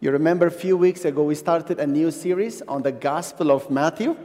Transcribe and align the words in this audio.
You 0.00 0.12
remember 0.12 0.46
a 0.46 0.50
few 0.52 0.76
weeks 0.76 1.04
ago, 1.04 1.24
we 1.24 1.34
started 1.34 1.80
a 1.80 1.86
new 1.86 2.12
series 2.12 2.62
on 2.62 2.82
the 2.82 2.92
Gospel 2.92 3.50
of 3.50 3.68
Matthew, 3.68 4.16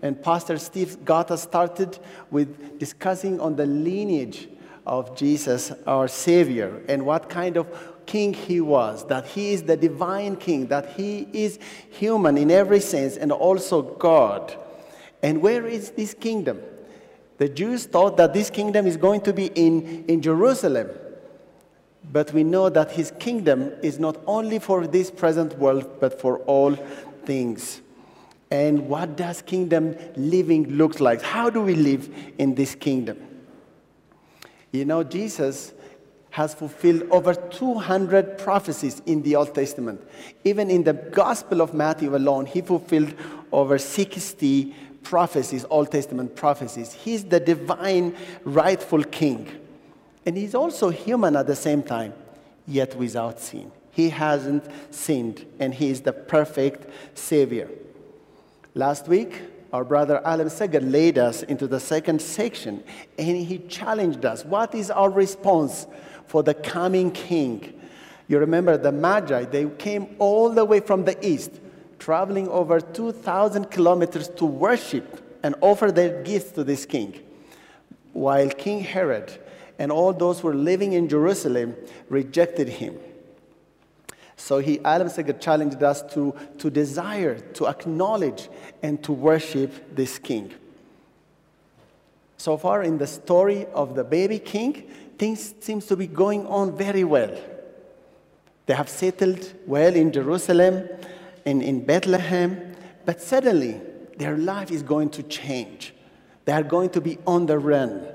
and 0.00 0.22
Pastor 0.22 0.56
Steve 0.56 1.04
got 1.04 1.30
us 1.30 1.42
started 1.42 1.98
with 2.30 2.78
discussing 2.78 3.38
on 3.38 3.54
the 3.54 3.66
lineage 3.66 4.48
of 4.86 5.14
Jesus, 5.14 5.70
our 5.86 6.08
Savior, 6.08 6.82
and 6.88 7.04
what 7.04 7.28
kind 7.28 7.58
of 7.58 7.66
king 8.06 8.32
he 8.32 8.62
was, 8.62 9.06
that 9.08 9.26
he 9.26 9.52
is 9.52 9.64
the 9.64 9.76
divine 9.76 10.34
king, 10.34 10.68
that 10.68 10.94
he 10.94 11.28
is 11.34 11.58
human 11.90 12.38
in 12.38 12.50
every 12.50 12.80
sense, 12.80 13.18
and 13.18 13.30
also 13.30 13.82
God. 13.82 14.56
And 15.22 15.42
where 15.42 15.66
is 15.66 15.90
this 15.90 16.14
kingdom? 16.14 16.62
The 17.36 17.50
Jews 17.50 17.84
thought 17.84 18.16
that 18.16 18.32
this 18.32 18.48
kingdom 18.48 18.86
is 18.86 18.96
going 18.96 19.20
to 19.22 19.34
be 19.34 19.48
in, 19.54 20.06
in 20.06 20.22
Jerusalem. 20.22 20.88
But 22.12 22.32
we 22.32 22.42
know 22.42 22.68
that 22.70 22.92
his 22.92 23.12
kingdom 23.18 23.72
is 23.82 23.98
not 23.98 24.16
only 24.26 24.58
for 24.58 24.86
this 24.86 25.10
present 25.10 25.58
world, 25.58 26.00
but 26.00 26.20
for 26.20 26.38
all 26.40 26.74
things. 27.24 27.82
And 28.50 28.88
what 28.88 29.16
does 29.16 29.42
kingdom 29.42 29.96
living 30.16 30.76
look 30.76 31.00
like? 31.00 31.20
How 31.20 31.50
do 31.50 31.60
we 31.60 31.74
live 31.74 32.08
in 32.38 32.54
this 32.54 32.74
kingdom? 32.74 33.18
You 34.72 34.84
know, 34.86 35.02
Jesus 35.02 35.74
has 36.30 36.54
fulfilled 36.54 37.02
over 37.10 37.34
200 37.34 38.38
prophecies 38.38 39.02
in 39.06 39.22
the 39.22 39.36
Old 39.36 39.54
Testament. 39.54 40.00
Even 40.44 40.70
in 40.70 40.84
the 40.84 40.92
Gospel 40.92 41.60
of 41.60 41.74
Matthew 41.74 42.14
alone, 42.14 42.46
he 42.46 42.60
fulfilled 42.60 43.14
over 43.50 43.78
60 43.78 44.74
prophecies, 45.02 45.64
Old 45.70 45.90
Testament 45.90 46.36
prophecies. 46.36 46.92
He's 46.92 47.24
the 47.24 47.40
divine, 47.40 48.14
rightful 48.44 49.04
king. 49.04 49.48
And 50.28 50.36
he's 50.36 50.54
also 50.54 50.90
human 50.90 51.36
at 51.36 51.46
the 51.46 51.56
same 51.56 51.82
time, 51.82 52.12
yet 52.66 52.94
without 52.94 53.40
sin. 53.40 53.72
He 53.92 54.10
hasn't 54.10 54.62
sinned, 54.90 55.46
and 55.58 55.72
he 55.72 55.88
is 55.88 56.02
the 56.02 56.12
perfect 56.12 56.86
Savior. 57.16 57.70
Last 58.74 59.08
week, 59.08 59.40
our 59.72 59.84
brother 59.84 60.20
Alan 60.26 60.48
Seger 60.48 60.82
led 60.82 61.16
us 61.16 61.44
into 61.44 61.66
the 61.66 61.80
second 61.80 62.20
section, 62.20 62.84
and 63.18 63.38
he 63.38 63.56
challenged 63.70 64.26
us 64.26 64.44
what 64.44 64.74
is 64.74 64.90
our 64.90 65.08
response 65.08 65.86
for 66.26 66.42
the 66.42 66.52
coming 66.52 67.10
king? 67.10 67.80
You 68.26 68.38
remember 68.38 68.76
the 68.76 68.92
Magi, 68.92 69.46
they 69.46 69.64
came 69.78 70.14
all 70.18 70.50
the 70.50 70.66
way 70.66 70.80
from 70.80 71.06
the 71.06 71.16
east, 71.26 71.52
traveling 71.98 72.48
over 72.48 72.80
2,000 72.80 73.70
kilometers 73.70 74.28
to 74.36 74.44
worship 74.44 75.38
and 75.42 75.54
offer 75.62 75.90
their 75.90 76.22
gifts 76.22 76.50
to 76.50 76.64
this 76.64 76.84
king. 76.84 77.18
While 78.12 78.50
King 78.50 78.80
Herod 78.80 79.32
and 79.78 79.92
all 79.92 80.12
those 80.12 80.40
who 80.40 80.48
were 80.48 80.54
living 80.54 80.92
in 80.92 81.08
Jerusalem 81.08 81.76
rejected 82.08 82.68
him. 82.68 82.98
So 84.36 84.58
he, 84.58 84.80
Adam 84.84 85.08
Seger 85.08 85.38
challenged 85.40 85.82
us 85.82 86.02
to, 86.14 86.34
to 86.58 86.70
desire, 86.70 87.38
to 87.54 87.66
acknowledge, 87.66 88.48
and 88.82 89.02
to 89.04 89.12
worship 89.12 89.94
this 89.94 90.18
king. 90.18 90.52
So 92.36 92.56
far 92.56 92.82
in 92.84 92.98
the 92.98 93.06
story 93.06 93.66
of 93.74 93.96
the 93.96 94.04
baby 94.04 94.38
king, 94.38 94.88
things 95.18 95.54
seems 95.60 95.86
to 95.86 95.96
be 95.96 96.06
going 96.06 96.46
on 96.46 96.76
very 96.76 97.02
well. 97.02 97.36
They 98.66 98.74
have 98.74 98.88
settled 98.88 99.52
well 99.66 99.94
in 99.94 100.12
Jerusalem 100.12 100.88
and 101.44 101.62
in 101.62 101.84
Bethlehem, 101.84 102.76
but 103.04 103.20
suddenly 103.20 103.80
their 104.18 104.36
life 104.36 104.70
is 104.70 104.82
going 104.82 105.10
to 105.10 105.22
change. 105.24 105.94
They 106.44 106.52
are 106.52 106.62
going 106.62 106.90
to 106.90 107.00
be 107.00 107.18
on 107.26 107.46
the 107.46 107.58
run. 107.58 108.06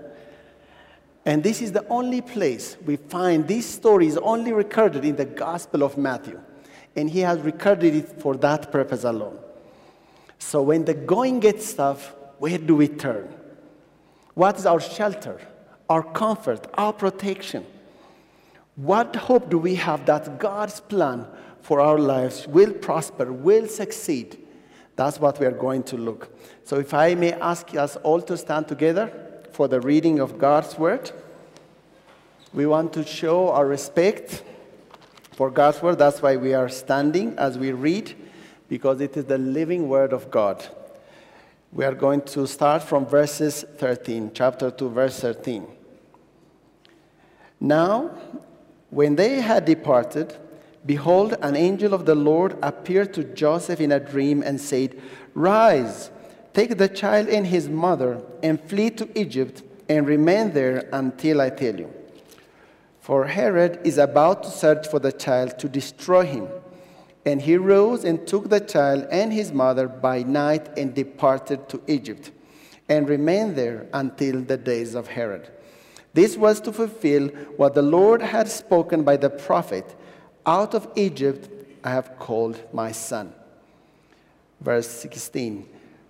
And 1.25 1.41
this 1.41 1.61
is 1.61 1.71
the 1.71 1.87
only 1.87 2.21
place 2.21 2.75
we 2.85 2.97
find 2.97 3.47
this 3.47 3.65
story 3.65 4.07
is 4.07 4.17
only 4.17 4.51
recorded 4.51 5.05
in 5.05 5.15
the 5.15 5.25
Gospel 5.25 5.83
of 5.83 5.97
Matthew. 5.97 6.39
And 6.95 7.09
he 7.09 7.21
has 7.21 7.39
recorded 7.39 7.95
it 7.95 8.21
for 8.21 8.35
that 8.37 8.71
purpose 8.71 9.03
alone. 9.03 9.39
So 10.37 10.61
when 10.61 10.85
the 10.85 10.93
going 10.93 11.39
gets 11.39 11.73
tough, 11.73 12.13
where 12.39 12.57
do 12.57 12.75
we 12.75 12.89
turn? 12.89 13.33
What 14.33 14.57
is 14.57 14.65
our 14.65 14.81
shelter, 14.81 15.39
our 15.89 16.03
comfort, 16.03 16.67
our 16.73 16.91
protection? 16.91 17.65
What 18.75 19.15
hope 19.15 19.49
do 19.49 19.57
we 19.57 19.75
have 19.75 20.05
that 20.07 20.39
God's 20.39 20.81
plan 20.81 21.25
for 21.61 21.79
our 21.79 21.97
lives 21.97 22.47
will 22.47 22.73
prosper, 22.73 23.31
will 23.31 23.67
succeed? 23.67 24.39
That's 24.95 25.19
what 25.19 25.39
we 25.39 25.45
are 25.45 25.51
going 25.51 25.83
to 25.83 25.97
look. 25.97 26.29
So 26.65 26.79
if 26.79 26.93
I 26.93 27.15
may 27.15 27.33
ask 27.33 27.73
us 27.75 27.95
all 27.97 28.21
to 28.21 28.37
stand 28.37 28.67
together 28.67 29.22
for 29.53 29.67
the 29.67 29.79
reading 29.79 30.19
of 30.19 30.39
God's 30.39 30.77
Word. 30.79 31.11
We 32.53 32.65
want 32.65 32.91
to 32.93 33.05
show 33.05 33.51
our 33.51 33.67
respect 33.67 34.43
for 35.31 35.51
God's 35.51 35.81
Word. 35.81 35.99
That's 35.99 36.21
why 36.21 36.37
we 36.37 36.55
are 36.55 36.69
standing 36.69 37.37
as 37.37 37.57
we 37.57 37.71
read, 37.71 38.15
because 38.67 38.99
it 38.99 39.15
is 39.15 39.25
the 39.25 39.37
living 39.37 39.87
Word 39.87 40.11
of 40.11 40.31
God. 40.31 40.65
We 41.71 41.85
are 41.85 41.93
going 41.93 42.21
to 42.21 42.47
start 42.47 42.81
from 42.81 43.05
verses 43.05 43.63
13, 43.77 44.31
chapter 44.33 44.71
2, 44.71 44.89
verse 44.89 45.19
13. 45.19 45.67
Now, 47.59 48.09
when 48.89 49.15
they 49.15 49.41
had 49.41 49.65
departed, 49.65 50.35
behold, 50.83 51.35
an 51.41 51.55
angel 51.55 51.93
of 51.93 52.05
the 52.05 52.15
Lord 52.15 52.57
appeared 52.63 53.13
to 53.13 53.23
Joseph 53.23 53.79
in 53.79 53.91
a 53.91 53.99
dream 53.99 54.41
and 54.41 54.59
said, 54.59 54.99
Rise 55.35 56.09
Take 56.53 56.77
the 56.77 56.87
child 56.87 57.29
and 57.29 57.47
his 57.47 57.67
mother 57.67 58.21
and 58.43 58.61
flee 58.61 58.91
to 58.91 59.09
Egypt 59.19 59.63
and 59.89 60.07
remain 60.07 60.51
there 60.51 60.87
until 60.93 61.41
I 61.41 61.49
tell 61.49 61.77
you. 61.77 61.91
For 63.01 63.25
Herod 63.25 63.79
is 63.83 63.97
about 63.97 64.43
to 64.43 64.49
search 64.49 64.87
for 64.87 64.99
the 64.99 65.11
child 65.11 65.59
to 65.59 65.67
destroy 65.67 66.25
him. 66.25 66.47
And 67.25 67.41
he 67.41 67.57
rose 67.57 68.03
and 68.03 68.25
took 68.27 68.49
the 68.49 68.59
child 68.59 69.07
and 69.11 69.33
his 69.33 69.51
mother 69.51 69.87
by 69.87 70.23
night 70.23 70.77
and 70.77 70.93
departed 70.93 71.67
to 71.69 71.81
Egypt 71.87 72.31
and 72.87 73.07
remained 73.09 73.55
there 73.55 73.87
until 73.93 74.41
the 74.41 74.57
days 74.57 74.93
of 74.93 75.07
Herod. 75.07 75.49
This 76.13 76.37
was 76.37 76.61
to 76.61 76.71
fulfill 76.71 77.29
what 77.57 77.73
the 77.73 77.81
Lord 77.81 78.21
had 78.21 78.47
spoken 78.49 79.03
by 79.03 79.17
the 79.17 79.29
prophet 79.29 79.95
Out 80.45 80.75
of 80.75 80.89
Egypt 80.95 81.49
I 81.83 81.91
have 81.91 82.19
called 82.19 82.61
my 82.73 82.91
son. 82.91 83.33
Verse 84.59 84.87
16. 84.87 85.72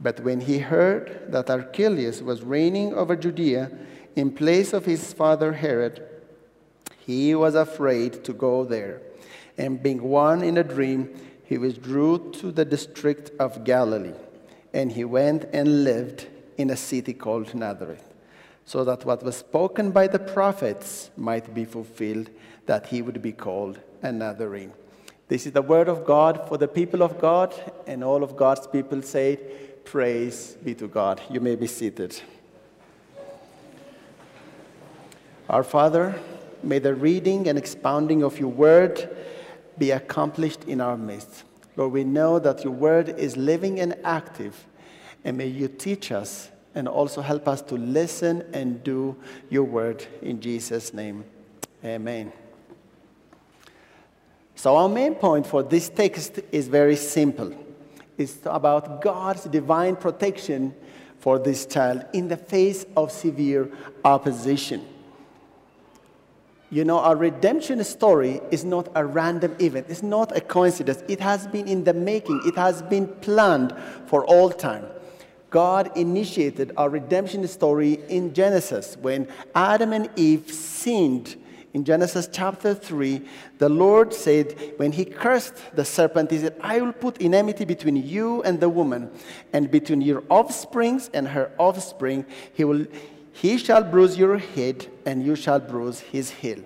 But 0.00 0.20
when 0.20 0.40
he 0.40 0.58
heard 0.58 1.26
that 1.28 1.50
Archelaus 1.50 2.22
was 2.22 2.42
reigning 2.42 2.94
over 2.94 3.16
Judea 3.16 3.70
in 4.14 4.30
place 4.30 4.72
of 4.72 4.84
his 4.84 5.12
father 5.12 5.52
Herod, 5.54 6.02
he 7.04 7.34
was 7.34 7.54
afraid 7.54 8.24
to 8.24 8.32
go 8.32 8.64
there. 8.64 9.02
And 9.56 9.82
being 9.82 10.02
warned 10.02 10.44
in 10.44 10.56
a 10.56 10.62
dream, 10.62 11.14
he 11.44 11.58
withdrew 11.58 12.32
to 12.32 12.52
the 12.52 12.64
district 12.64 13.32
of 13.40 13.64
Galilee. 13.64 14.14
And 14.72 14.92
he 14.92 15.04
went 15.04 15.46
and 15.52 15.82
lived 15.82 16.26
in 16.56 16.70
a 16.70 16.76
city 16.76 17.14
called 17.14 17.54
Nazareth, 17.54 18.12
so 18.64 18.84
that 18.84 19.04
what 19.04 19.22
was 19.22 19.36
spoken 19.36 19.90
by 19.90 20.06
the 20.06 20.18
prophets 20.18 21.10
might 21.16 21.54
be 21.54 21.64
fulfilled, 21.64 22.30
that 22.66 22.86
he 22.86 23.00
would 23.00 23.22
be 23.22 23.32
called 23.32 23.80
a 24.02 24.12
Nazarene. 24.12 24.72
This 25.28 25.46
is 25.46 25.52
the 25.52 25.62
word 25.62 25.88
of 25.88 26.04
God 26.04 26.46
for 26.48 26.58
the 26.58 26.68
people 26.68 27.02
of 27.02 27.18
God, 27.18 27.54
and 27.86 28.04
all 28.04 28.22
of 28.22 28.36
God's 28.36 28.66
people 28.66 29.02
say, 29.02 29.38
Praise 29.90 30.54
be 30.62 30.74
to 30.74 30.86
God. 30.86 31.18
You 31.30 31.40
may 31.40 31.56
be 31.56 31.66
seated. 31.66 32.20
Our 35.48 35.62
Father, 35.62 36.20
may 36.62 36.78
the 36.78 36.94
reading 36.94 37.48
and 37.48 37.56
expounding 37.56 38.22
of 38.22 38.38
your 38.38 38.50
word 38.50 39.08
be 39.78 39.92
accomplished 39.92 40.64
in 40.64 40.82
our 40.82 40.98
midst. 40.98 41.44
Lord, 41.74 41.92
we 41.92 42.04
know 42.04 42.38
that 42.38 42.64
your 42.64 42.74
word 42.74 43.08
is 43.18 43.38
living 43.38 43.80
and 43.80 43.96
active, 44.04 44.66
and 45.24 45.38
may 45.38 45.46
you 45.46 45.68
teach 45.68 46.12
us 46.12 46.50
and 46.74 46.86
also 46.86 47.22
help 47.22 47.48
us 47.48 47.62
to 47.62 47.76
listen 47.76 48.44
and 48.52 48.84
do 48.84 49.16
your 49.48 49.64
word 49.64 50.04
in 50.20 50.38
Jesus' 50.38 50.92
name. 50.92 51.24
Amen. 51.82 52.30
So, 54.54 54.76
our 54.76 54.90
main 54.90 55.14
point 55.14 55.46
for 55.46 55.62
this 55.62 55.88
text 55.88 56.40
is 56.52 56.68
very 56.68 56.96
simple 56.96 57.54
it's 58.18 58.38
about 58.44 59.00
God's 59.00 59.44
divine 59.44 59.96
protection 59.96 60.74
for 61.18 61.38
this 61.38 61.66
child 61.66 62.04
in 62.12 62.28
the 62.28 62.36
face 62.36 62.84
of 62.96 63.10
severe 63.10 63.70
opposition. 64.04 64.86
You 66.70 66.84
know, 66.84 66.98
our 66.98 67.16
redemption 67.16 67.82
story 67.82 68.40
is 68.50 68.64
not 68.64 68.90
a 68.94 69.04
random 69.04 69.56
event. 69.58 69.86
It's 69.88 70.02
not 70.02 70.36
a 70.36 70.40
coincidence. 70.40 71.02
It 71.08 71.18
has 71.20 71.46
been 71.46 71.66
in 71.66 71.84
the 71.84 71.94
making. 71.94 72.42
It 72.44 72.56
has 72.56 72.82
been 72.82 73.06
planned 73.06 73.74
for 74.06 74.24
all 74.26 74.50
time. 74.50 74.84
God 75.48 75.96
initiated 75.96 76.72
our 76.76 76.90
redemption 76.90 77.46
story 77.48 78.00
in 78.08 78.34
Genesis 78.34 78.98
when 78.98 79.28
Adam 79.54 79.94
and 79.94 80.10
Eve 80.16 80.52
sinned. 80.52 81.36
In 81.74 81.84
Genesis 81.84 82.28
chapter 82.32 82.74
3, 82.74 83.20
the 83.58 83.68
Lord 83.68 84.14
said, 84.14 84.74
when 84.78 84.92
he 84.92 85.04
cursed 85.04 85.54
the 85.74 85.84
serpent, 85.84 86.30
he 86.30 86.38
said, 86.38 86.56
I 86.62 86.80
will 86.80 86.94
put 86.94 87.20
enmity 87.20 87.66
between 87.66 87.96
you 87.96 88.42
and 88.42 88.58
the 88.58 88.70
woman, 88.70 89.10
and 89.52 89.70
between 89.70 90.00
your 90.00 90.24
offsprings 90.30 91.10
and 91.12 91.28
her 91.28 91.52
offspring. 91.58 92.24
He 92.54 92.64
will 92.64 92.86
he 93.40 93.56
shall 93.56 93.84
bruise 93.84 94.18
your 94.18 94.38
head, 94.38 94.88
and 95.06 95.24
you 95.24 95.36
shall 95.36 95.60
bruise 95.60 96.00
his 96.00 96.28
heel. 96.28 96.58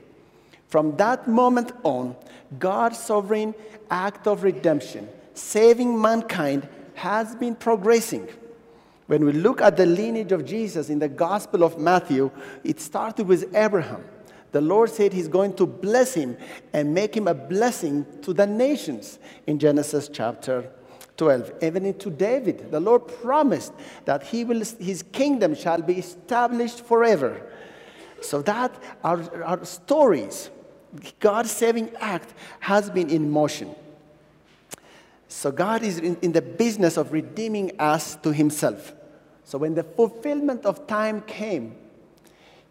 From 0.69 0.97
that 0.97 1.29
moment 1.29 1.73
on, 1.83 2.17
God's 2.59 2.99
sovereign 2.99 3.55
act 3.91 4.27
of 4.27 4.43
redemption, 4.43 5.07
saving 5.35 6.01
mankind, 6.01 6.67
has 6.95 7.35
been 7.35 7.57
progressing. 7.57 8.27
When 9.07 9.27
we 9.27 9.33
look 9.33 9.61
at 9.61 9.77
the 9.77 9.85
lineage 9.85 10.33
of 10.33 10.47
Jesus 10.47 10.89
in 10.89 10.99
the 10.99 11.11
Gospel 11.11 11.63
of 11.63 11.79
Matthew, 11.79 12.31
it 12.65 12.81
started 12.81 13.27
with 13.27 13.55
Abraham. 13.55 14.03
The 14.53 14.61
Lord 14.61 14.91
said 14.91 15.13
He's 15.13 15.29
going 15.29 15.55
to 15.55 15.67
bless 15.67 16.15
him 16.15 16.37
and 16.73 16.95
make 16.95 17.17
him 17.17 17.27
a 17.27 17.35
blessing 17.35 18.07
to 18.23 18.33
the 18.33 18.47
nations 18.47 19.19
in 19.47 19.59
Genesis 19.59 20.09
chapter 20.13 20.71
12. 21.17 21.53
Even 21.63 21.95
to 21.95 22.11
David, 22.11 22.71
the 22.71 22.81
Lord 22.81 23.09
promised 23.09 23.73
that 24.05 24.23
he 24.25 24.45
will, 24.45 24.63
his 24.79 25.03
kingdom 25.13 25.55
shall 25.55 25.81
be 25.81 25.95
established 25.95 26.85
forever. 26.85 27.49
So 28.21 28.43
that 28.43 28.73
our, 29.03 29.45
our 29.45 29.65
stories, 29.65 30.51
God's 31.19 31.51
saving 31.51 31.91
act 32.01 32.35
has 32.61 32.91
been 32.91 33.11
in 33.11 33.31
motion. 33.31 33.75
So 35.29 35.51
God 35.51 35.83
is 35.83 35.99
in, 35.99 36.17
in 36.23 36.33
the 36.33 36.43
business 36.43 36.97
of 36.97 37.13
redeeming 37.13 37.73
us 37.79 38.17
to 38.17 38.33
himself. 38.33 38.93
So 39.45 39.59
when 39.59 39.75
the 39.75 39.83
fulfillment 39.83 40.67
of 40.67 40.87
time 40.87 41.23
came, 41.23 41.77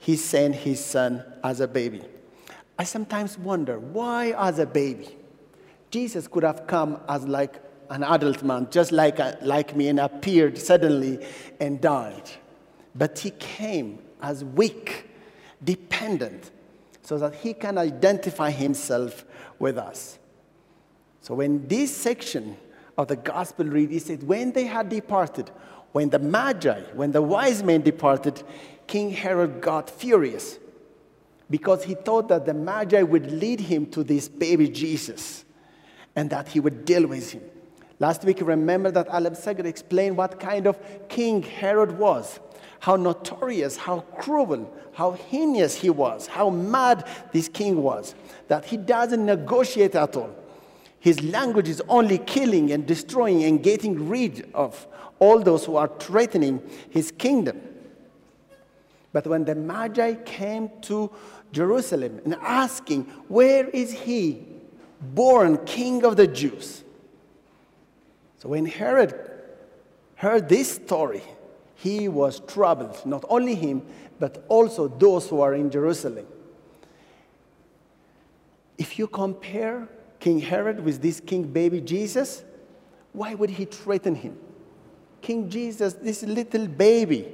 he 0.01 0.15
sent 0.15 0.55
his 0.55 0.83
son 0.83 1.23
as 1.43 1.59
a 1.59 1.67
baby. 1.67 2.01
I 2.79 2.85
sometimes 2.85 3.37
wonder 3.37 3.77
why 3.77 4.33
as 4.35 4.57
a 4.57 4.65
baby? 4.65 5.15
Jesus 5.91 6.27
could 6.27 6.41
have 6.41 6.65
come 6.65 6.99
as 7.07 7.27
like 7.27 7.61
an 7.91 8.03
adult 8.03 8.41
man, 8.41 8.67
just 8.71 8.91
like, 8.91 9.19
a, 9.19 9.37
like 9.43 9.75
me, 9.75 9.89
and 9.89 9.99
appeared 9.99 10.57
suddenly 10.57 11.23
and 11.59 11.79
died. 11.79 12.31
But 12.95 13.19
he 13.19 13.29
came 13.29 13.99
as 14.23 14.43
weak, 14.43 15.07
dependent, 15.63 16.49
so 17.03 17.19
that 17.19 17.35
he 17.35 17.53
can 17.53 17.77
identify 17.77 18.49
himself 18.49 19.23
with 19.59 19.77
us. 19.77 20.17
So 21.19 21.35
when 21.35 21.67
this 21.67 21.95
section 21.95 22.57
of 22.97 23.07
the 23.07 23.17
gospel 23.17 23.67
read, 23.67 23.91
it 23.91 24.01
said, 24.01 24.23
when 24.23 24.51
they 24.51 24.65
had 24.65 24.89
departed, 24.89 25.51
when 25.91 26.09
the 26.09 26.17
Magi, 26.17 26.81
when 26.95 27.11
the 27.11 27.21
wise 27.21 27.61
men 27.61 27.81
departed, 27.81 28.41
King 28.91 29.11
Herod 29.11 29.61
got 29.61 29.89
furious 29.89 30.59
because 31.49 31.85
he 31.85 31.95
thought 31.95 32.27
that 32.27 32.45
the 32.45 32.53
Magi 32.53 33.01
would 33.01 33.31
lead 33.31 33.61
him 33.61 33.85
to 33.91 34.03
this 34.03 34.27
baby 34.27 34.67
Jesus 34.67 35.45
and 36.13 36.29
that 36.29 36.49
he 36.49 36.59
would 36.59 36.83
deal 36.83 37.07
with 37.07 37.31
him. 37.31 37.41
Last 37.99 38.25
week, 38.25 38.41
remember 38.41 38.91
that 38.91 39.37
Sagar 39.37 39.65
explained 39.65 40.17
what 40.17 40.41
kind 40.41 40.67
of 40.67 40.77
king 41.07 41.41
Herod 41.41 41.97
was, 41.97 42.41
how 42.81 42.97
notorious, 42.97 43.77
how 43.77 44.01
cruel, 44.19 44.69
how 44.91 45.13
heinous 45.13 45.73
he 45.75 45.89
was, 45.89 46.27
how 46.27 46.49
mad 46.49 47.07
this 47.31 47.47
king 47.47 47.81
was, 47.81 48.13
that 48.49 48.65
he 48.65 48.75
doesn't 48.75 49.25
negotiate 49.25 49.95
at 49.95 50.17
all. 50.17 50.35
His 50.99 51.23
language 51.23 51.69
is 51.69 51.81
only 51.87 52.17
killing 52.17 52.73
and 52.73 52.85
destroying 52.85 53.45
and 53.45 53.63
getting 53.63 54.09
rid 54.09 54.51
of 54.53 54.85
all 55.17 55.39
those 55.39 55.63
who 55.63 55.77
are 55.77 55.89
threatening 55.97 56.61
his 56.89 57.09
kingdom. 57.11 57.69
But 59.13 59.27
when 59.27 59.45
the 59.45 59.55
Magi 59.55 60.15
came 60.25 60.69
to 60.83 61.11
Jerusalem 61.51 62.21
and 62.23 62.35
asking, 62.35 63.03
Where 63.27 63.67
is 63.69 63.91
he 63.91 64.45
born 65.01 65.57
king 65.65 66.05
of 66.05 66.15
the 66.15 66.27
Jews? 66.27 66.83
So 68.37 68.49
when 68.49 68.65
Herod 68.65 69.13
heard 70.15 70.47
this 70.47 70.71
story, 70.71 71.23
he 71.75 72.07
was 72.07 72.39
troubled, 72.41 73.05
not 73.05 73.25
only 73.27 73.55
him, 73.55 73.81
but 74.19 74.45
also 74.47 74.87
those 74.87 75.27
who 75.27 75.41
are 75.41 75.55
in 75.55 75.69
Jerusalem. 75.69 76.25
If 78.77 78.97
you 78.97 79.07
compare 79.07 79.87
King 80.19 80.39
Herod 80.39 80.83
with 80.83 81.01
this 81.01 81.19
king 81.19 81.43
baby 81.43 81.81
Jesus, 81.81 82.43
why 83.13 83.33
would 83.33 83.49
he 83.49 83.65
threaten 83.65 84.15
him? 84.15 84.37
King 85.21 85.49
Jesus, 85.49 85.93
this 85.95 86.23
little 86.23 86.67
baby, 86.67 87.27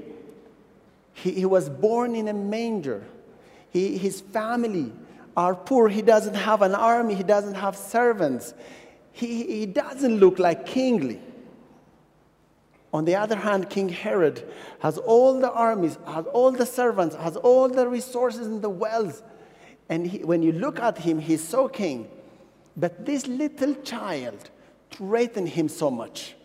he, 1.23 1.31
he 1.31 1.45
was 1.45 1.69
born 1.69 2.15
in 2.15 2.27
a 2.27 2.33
manger. 2.33 3.03
He, 3.69 3.97
his 3.97 4.21
family 4.21 4.91
are 5.35 5.55
poor. 5.55 5.89
He 5.89 6.01
doesn't 6.01 6.35
have 6.35 6.61
an 6.61 6.73
army, 6.73 7.13
he 7.15 7.23
doesn't 7.23 7.55
have 7.55 7.75
servants 7.75 8.53
he, 9.17 9.61
he 9.61 9.65
doesn't 9.65 10.19
look 10.19 10.37
like 10.37 10.67
kingly. 10.67 11.19
On 12.93 13.03
the 13.03 13.15
other 13.15 13.35
hand, 13.35 13.67
King 13.67 13.89
Herod 13.89 14.47
has 14.79 14.99
all 14.99 15.39
the 15.39 15.51
armies, 15.51 15.97
has 16.05 16.27
all 16.27 16.51
the 16.51 16.67
servants, 16.67 17.15
has 17.15 17.35
all 17.35 17.67
the 17.67 17.87
resources 17.87 18.45
and 18.45 18.61
the 18.61 18.69
wealth. 18.69 19.23
And 19.89 20.05
he, 20.05 20.19
when 20.19 20.43
you 20.43 20.51
look 20.51 20.79
at 20.79 20.99
him, 20.99 21.17
he's 21.17 21.45
so 21.45 21.67
king. 21.67 22.07
But 22.75 23.07
this 23.07 23.25
little 23.25 23.73
child 23.81 24.51
threatened 24.91 25.49
him 25.49 25.67
so 25.67 25.89
much. 25.89 26.35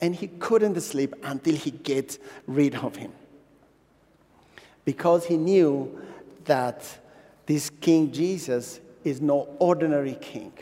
And 0.00 0.14
he 0.14 0.28
couldn't 0.28 0.80
sleep 0.82 1.16
until 1.24 1.56
he 1.56 1.72
gets 1.72 2.20
rid 2.46 2.76
of 2.76 2.94
him. 2.94 3.12
Because 4.84 5.26
he 5.26 5.36
knew 5.36 6.00
that 6.44 6.84
this 7.46 7.70
King 7.80 8.12
Jesus 8.12 8.80
is 9.02 9.20
no 9.20 9.48
ordinary 9.58 10.14
king. 10.14 10.52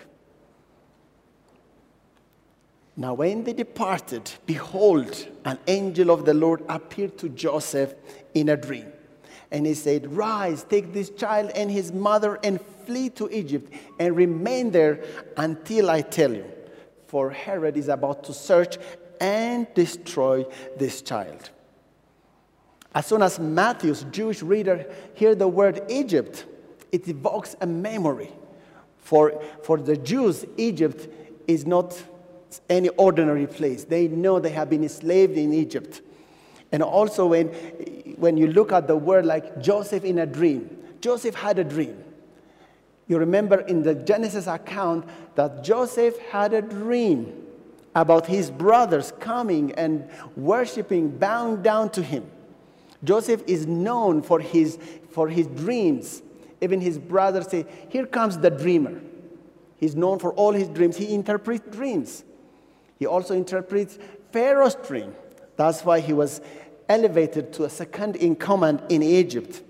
Now, 2.96 3.14
when 3.14 3.44
they 3.44 3.54
departed, 3.54 4.30
behold, 4.44 5.26
an 5.44 5.58
angel 5.66 6.10
of 6.10 6.24
the 6.24 6.34
Lord 6.34 6.62
appeared 6.68 7.16
to 7.18 7.30
Joseph 7.30 7.94
in 8.34 8.50
a 8.50 8.56
dream. 8.56 8.92
And 9.50 9.66
he 9.66 9.74
said, 9.74 10.12
Rise, 10.12 10.64
take 10.64 10.92
this 10.92 11.10
child 11.10 11.50
and 11.54 11.70
his 11.70 11.92
mother 11.92 12.38
and 12.42 12.60
flee 12.84 13.10
to 13.10 13.30
Egypt 13.30 13.72
and 13.98 14.14
remain 14.16 14.70
there 14.70 15.02
until 15.36 15.90
I 15.90 16.02
tell 16.02 16.32
you. 16.32 16.44
For 17.06 17.30
Herod 17.30 17.76
is 17.76 17.88
about 17.88 18.24
to 18.24 18.34
search 18.34 18.76
and 19.20 19.66
destroy 19.74 20.44
this 20.78 21.00
child. 21.00 21.50
As 22.94 23.06
soon 23.06 23.22
as 23.22 23.38
Matthew's 23.38 24.04
Jewish 24.10 24.42
reader 24.42 24.86
hear 25.14 25.34
the 25.34 25.48
word 25.48 25.82
Egypt, 25.88 26.44
it 26.90 27.08
evokes 27.08 27.56
a 27.60 27.66
memory. 27.66 28.30
For, 28.98 29.42
for 29.62 29.78
the 29.78 29.96
Jews, 29.96 30.44
Egypt 30.56 31.08
is 31.48 31.66
not 31.66 32.00
any 32.68 32.88
ordinary 32.90 33.46
place. 33.46 33.84
They 33.84 34.08
know 34.08 34.38
they 34.38 34.50
have 34.50 34.68
been 34.68 34.82
enslaved 34.82 35.36
in 35.36 35.52
Egypt. 35.52 36.02
And 36.70 36.82
also, 36.82 37.26
when, 37.26 37.48
when 38.16 38.36
you 38.36 38.46
look 38.46 38.72
at 38.72 38.86
the 38.86 38.96
word 38.96 39.26
like 39.26 39.60
Joseph 39.60 40.04
in 40.04 40.18
a 40.18 40.26
dream, 40.26 40.78
Joseph 41.00 41.34
had 41.34 41.58
a 41.58 41.64
dream. 41.64 42.02
You 43.08 43.18
remember 43.18 43.60
in 43.60 43.82
the 43.82 43.94
Genesis 43.94 44.46
account 44.46 45.06
that 45.34 45.64
Joseph 45.64 46.18
had 46.30 46.54
a 46.54 46.62
dream 46.62 47.32
about 47.94 48.26
his 48.26 48.50
brothers 48.50 49.12
coming 49.18 49.72
and 49.72 50.08
worshiping, 50.36 51.10
bowing 51.10 51.62
down 51.62 51.90
to 51.90 52.02
him. 52.02 52.24
Joseph 53.04 53.42
is 53.46 53.66
known 53.66 54.22
for 54.22 54.40
his, 54.40 54.78
for 55.10 55.28
his 55.28 55.46
dreams. 55.46 56.22
Even 56.60 56.80
his 56.80 56.98
brothers 56.98 57.48
say, 57.48 57.66
Here 57.88 58.06
comes 58.06 58.38
the 58.38 58.50
dreamer. 58.50 59.00
He's 59.76 59.96
known 59.96 60.18
for 60.20 60.32
all 60.34 60.52
his 60.52 60.68
dreams. 60.68 60.96
He 60.96 61.12
interprets 61.12 61.64
dreams. 61.76 62.24
He 62.98 63.06
also 63.06 63.34
interprets 63.34 63.98
Pharaoh's 64.30 64.76
dream. 64.76 65.14
That's 65.56 65.84
why 65.84 66.00
he 66.00 66.12
was 66.12 66.40
elevated 66.88 67.52
to 67.54 67.64
a 67.64 67.70
second 67.70 68.16
in 68.16 68.36
command 68.36 68.82
in 68.88 69.02
Egypt. 69.02 69.62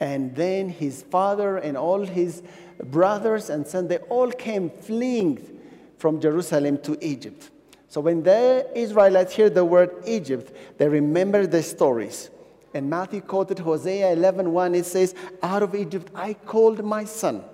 And 0.00 0.34
then 0.34 0.68
his 0.68 1.02
father 1.02 1.58
and 1.58 1.76
all 1.76 2.04
his 2.04 2.42
brothers 2.82 3.50
and 3.50 3.66
sons, 3.66 3.88
they 3.88 3.98
all 3.98 4.30
came 4.30 4.70
fleeing 4.70 5.60
from 5.98 6.20
Jerusalem 6.20 6.78
to 6.78 6.98
Egypt. 7.00 7.50
So 7.92 8.00
when 8.00 8.22
the 8.22 8.66
Israelites 8.74 9.34
hear 9.34 9.50
the 9.50 9.66
word 9.66 9.90
Egypt, 10.06 10.50
they 10.78 10.88
remember 10.88 11.46
the 11.46 11.62
stories. 11.62 12.30
And 12.72 12.88
Matthew 12.88 13.20
quoted 13.20 13.58
Hosea 13.58 14.14
11:1. 14.16 14.74
It 14.74 14.86
says, 14.86 15.14
"Out 15.42 15.62
of 15.62 15.74
Egypt 15.74 16.10
I 16.14 16.32
called 16.32 16.82
my 16.82 17.04
son." 17.04 17.44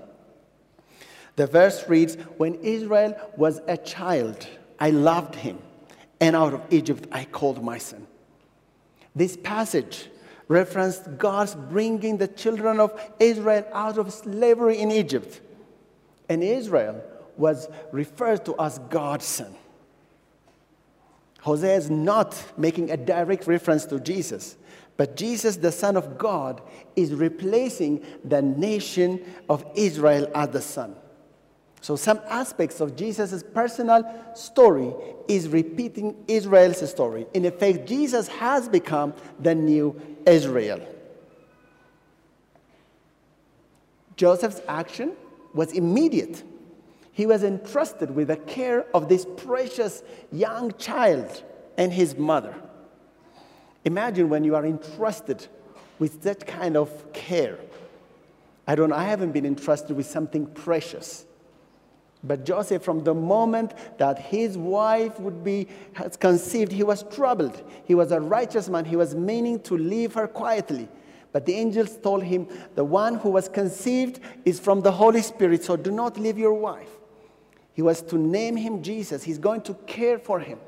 The 1.34 1.48
verse 1.48 1.88
reads, 1.88 2.14
"When 2.36 2.54
Israel 2.62 3.16
was 3.36 3.60
a 3.66 3.76
child, 3.76 4.46
I 4.78 4.90
loved 4.90 5.34
him, 5.34 5.58
and 6.20 6.36
out 6.36 6.54
of 6.54 6.60
Egypt 6.70 7.08
I 7.10 7.24
called 7.24 7.60
my 7.60 7.78
son." 7.78 8.06
This 9.16 9.36
passage 9.36 10.08
referenced 10.46 11.18
God's 11.18 11.56
bringing 11.56 12.18
the 12.18 12.28
children 12.28 12.78
of 12.78 12.92
Israel 13.18 13.64
out 13.72 13.98
of 13.98 14.12
slavery 14.12 14.78
in 14.78 14.92
Egypt. 14.92 15.40
And 16.28 16.44
Israel 16.44 17.02
was 17.36 17.68
referred 17.90 18.44
to 18.44 18.54
as 18.56 18.78
God's 18.88 19.24
son. 19.24 19.56
Hosea 21.48 21.76
is 21.76 21.88
not 21.88 22.36
making 22.58 22.90
a 22.90 22.96
direct 22.98 23.46
reference 23.46 23.86
to 23.86 23.98
Jesus, 23.98 24.56
but 24.98 25.16
Jesus, 25.16 25.56
the 25.56 25.72
Son 25.72 25.96
of 25.96 26.18
God, 26.18 26.60
is 26.94 27.14
replacing 27.14 28.04
the 28.22 28.42
nation 28.42 29.24
of 29.48 29.64
Israel 29.74 30.30
as 30.34 30.50
the 30.50 30.60
Son. 30.60 30.94
So, 31.80 31.96
some 31.96 32.20
aspects 32.28 32.80
of 32.80 32.96
Jesus' 32.96 33.42
personal 33.42 34.04
story 34.34 34.92
is 35.26 35.48
repeating 35.48 36.16
Israel's 36.28 36.86
story. 36.90 37.26
In 37.32 37.46
effect, 37.46 37.88
Jesus 37.88 38.28
has 38.28 38.68
become 38.68 39.14
the 39.40 39.54
new 39.54 39.98
Israel. 40.26 40.86
Joseph's 44.16 44.60
action 44.68 45.12
was 45.54 45.72
immediate. 45.72 46.42
He 47.18 47.26
was 47.26 47.42
entrusted 47.42 48.14
with 48.14 48.28
the 48.28 48.36
care 48.36 48.86
of 48.94 49.08
this 49.08 49.26
precious 49.38 50.04
young 50.30 50.70
child 50.78 51.42
and 51.76 51.92
his 51.92 52.16
mother. 52.16 52.54
Imagine 53.84 54.28
when 54.28 54.44
you 54.44 54.54
are 54.54 54.64
entrusted 54.64 55.48
with 55.98 56.22
that 56.22 56.46
kind 56.46 56.76
of 56.76 57.12
care. 57.12 57.58
I 58.68 58.76
don't 58.76 58.92
I 58.92 59.02
haven't 59.02 59.32
been 59.32 59.46
entrusted 59.46 59.96
with 59.96 60.06
something 60.06 60.46
precious. 60.46 61.26
But 62.22 62.44
Joseph, 62.44 62.84
from 62.84 63.02
the 63.02 63.14
moment 63.14 63.72
that 63.98 64.20
his 64.20 64.56
wife 64.56 65.18
would 65.18 65.42
be 65.42 65.66
has 65.94 66.16
conceived, 66.16 66.70
he 66.70 66.84
was 66.84 67.02
troubled. 67.02 67.60
He 67.84 67.96
was 67.96 68.12
a 68.12 68.20
righteous 68.20 68.68
man. 68.68 68.84
He 68.84 68.94
was 68.94 69.16
meaning 69.16 69.58
to 69.62 69.76
leave 69.76 70.14
her 70.14 70.28
quietly. 70.28 70.88
But 71.32 71.46
the 71.46 71.54
angels 71.54 71.96
told 71.96 72.22
him, 72.22 72.46
The 72.76 72.84
one 72.84 73.16
who 73.16 73.30
was 73.30 73.48
conceived 73.48 74.20
is 74.44 74.60
from 74.60 74.82
the 74.82 74.92
Holy 74.92 75.20
Spirit, 75.20 75.64
so 75.64 75.74
do 75.74 75.90
not 75.90 76.16
leave 76.16 76.38
your 76.38 76.54
wife. 76.54 76.97
He 77.78 77.82
was 77.82 78.02
to 78.02 78.18
name 78.18 78.56
him 78.56 78.82
Jesus. 78.82 79.22
He's 79.22 79.38
going 79.38 79.60
to 79.60 79.74
care 79.86 80.18
for 80.18 80.40
him. 80.40 80.58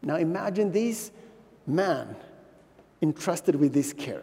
Now 0.00 0.16
imagine 0.16 0.72
this 0.72 1.10
man 1.66 2.16
entrusted 3.02 3.56
with 3.56 3.74
this 3.74 3.92
care. 3.92 4.22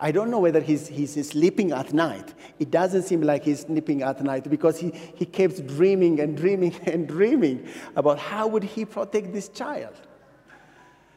I 0.00 0.12
don't 0.12 0.30
know 0.30 0.38
whether 0.38 0.62
he's, 0.62 0.88
he's 0.88 1.28
sleeping 1.28 1.72
at 1.72 1.92
night. 1.92 2.32
It 2.58 2.70
doesn't 2.70 3.02
seem 3.02 3.20
like 3.20 3.44
he's 3.44 3.66
sleeping 3.66 4.00
at 4.00 4.22
night 4.22 4.48
because 4.48 4.78
he, 4.78 4.92
he 5.14 5.26
keeps 5.26 5.60
dreaming 5.60 6.20
and 6.20 6.38
dreaming 6.38 6.74
and 6.86 7.06
dreaming 7.06 7.68
about 7.96 8.18
how 8.18 8.46
would 8.46 8.64
he 8.64 8.86
protect 8.86 9.34
this 9.34 9.50
child. 9.50 9.92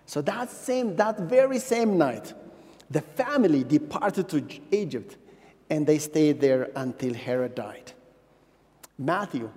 So 0.06 0.22
that 0.24 0.50
same, 0.50 0.98
that 0.98 1.18
very 1.18 1.60
same 1.60 1.98
night, 1.98 2.34
the 2.92 3.00
family 3.00 3.64
departed 3.64 4.28
to 4.28 4.46
Egypt 4.72 5.16
and 5.70 5.88
they 5.88 5.98
stayed 5.98 6.42
there 6.42 6.72
until 6.76 7.14
Herod 7.14 7.56
died. 7.56 7.94
Matthew 9.00 9.50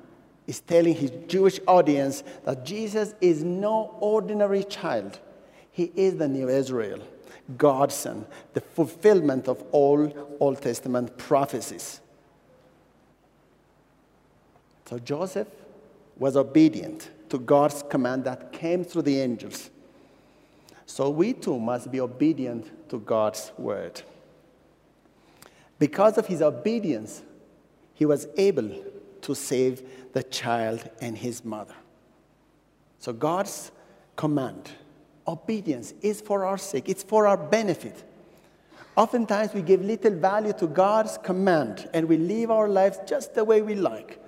is 0.46 0.60
telling 0.60 0.94
his 0.94 1.10
Jewish 1.26 1.58
audience 1.66 2.22
that 2.44 2.64
Jesus 2.64 3.14
is 3.20 3.42
no 3.42 3.96
ordinary 4.00 4.62
child. 4.62 5.18
He 5.72 5.90
is 5.96 6.16
the 6.16 6.28
new 6.28 6.48
Israel. 6.48 7.00
God's 7.58 7.94
Son, 7.94 8.24
the 8.54 8.60
fulfillment 8.60 9.48
of 9.48 9.62
all 9.72 10.36
Old 10.38 10.62
Testament 10.62 11.18
prophecies. 11.18 12.00
So 14.86 14.98
Joseph 15.00 15.48
was 16.16 16.36
obedient 16.36 17.10
to 17.30 17.38
God's 17.38 17.82
command 17.88 18.24
that 18.24 18.52
came 18.52 18.84
through 18.84 19.02
the 19.02 19.20
angels. 19.20 19.70
So 20.86 21.10
we 21.10 21.32
too 21.32 21.58
must 21.58 21.90
be 21.90 22.00
obedient 22.00 22.90
to 22.90 23.00
God's 23.00 23.50
word. 23.58 24.02
Because 25.78 26.18
of 26.18 26.26
his 26.26 26.42
obedience, 26.42 27.22
he 27.94 28.06
was 28.06 28.28
able 28.36 28.70
to 29.22 29.34
save 29.34 30.12
the 30.12 30.22
child 30.22 30.88
and 31.00 31.16
his 31.16 31.44
mother. 31.44 31.74
So 32.98 33.12
God's 33.12 33.72
command 34.16 34.70
Obedience 35.26 35.94
is 36.02 36.20
for 36.20 36.44
our 36.44 36.58
sake, 36.58 36.88
it's 36.88 37.02
for 37.02 37.26
our 37.26 37.36
benefit. 37.36 38.02
Oftentimes, 38.96 39.54
we 39.54 39.62
give 39.62 39.82
little 39.82 40.14
value 40.14 40.52
to 40.54 40.66
God's 40.66 41.16
command 41.18 41.88
and 41.94 42.08
we 42.08 42.18
live 42.18 42.50
our 42.50 42.68
lives 42.68 42.98
just 43.06 43.34
the 43.34 43.44
way 43.44 43.62
we 43.62 43.74
like. 43.74 44.22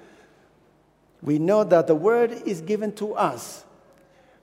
We 1.21 1.39
know 1.39 1.65
that 1.65 1.87
the 1.87 1.95
word 1.95 2.33
is 2.47 2.61
given 2.61 2.93
to 2.93 3.15
us, 3.15 3.65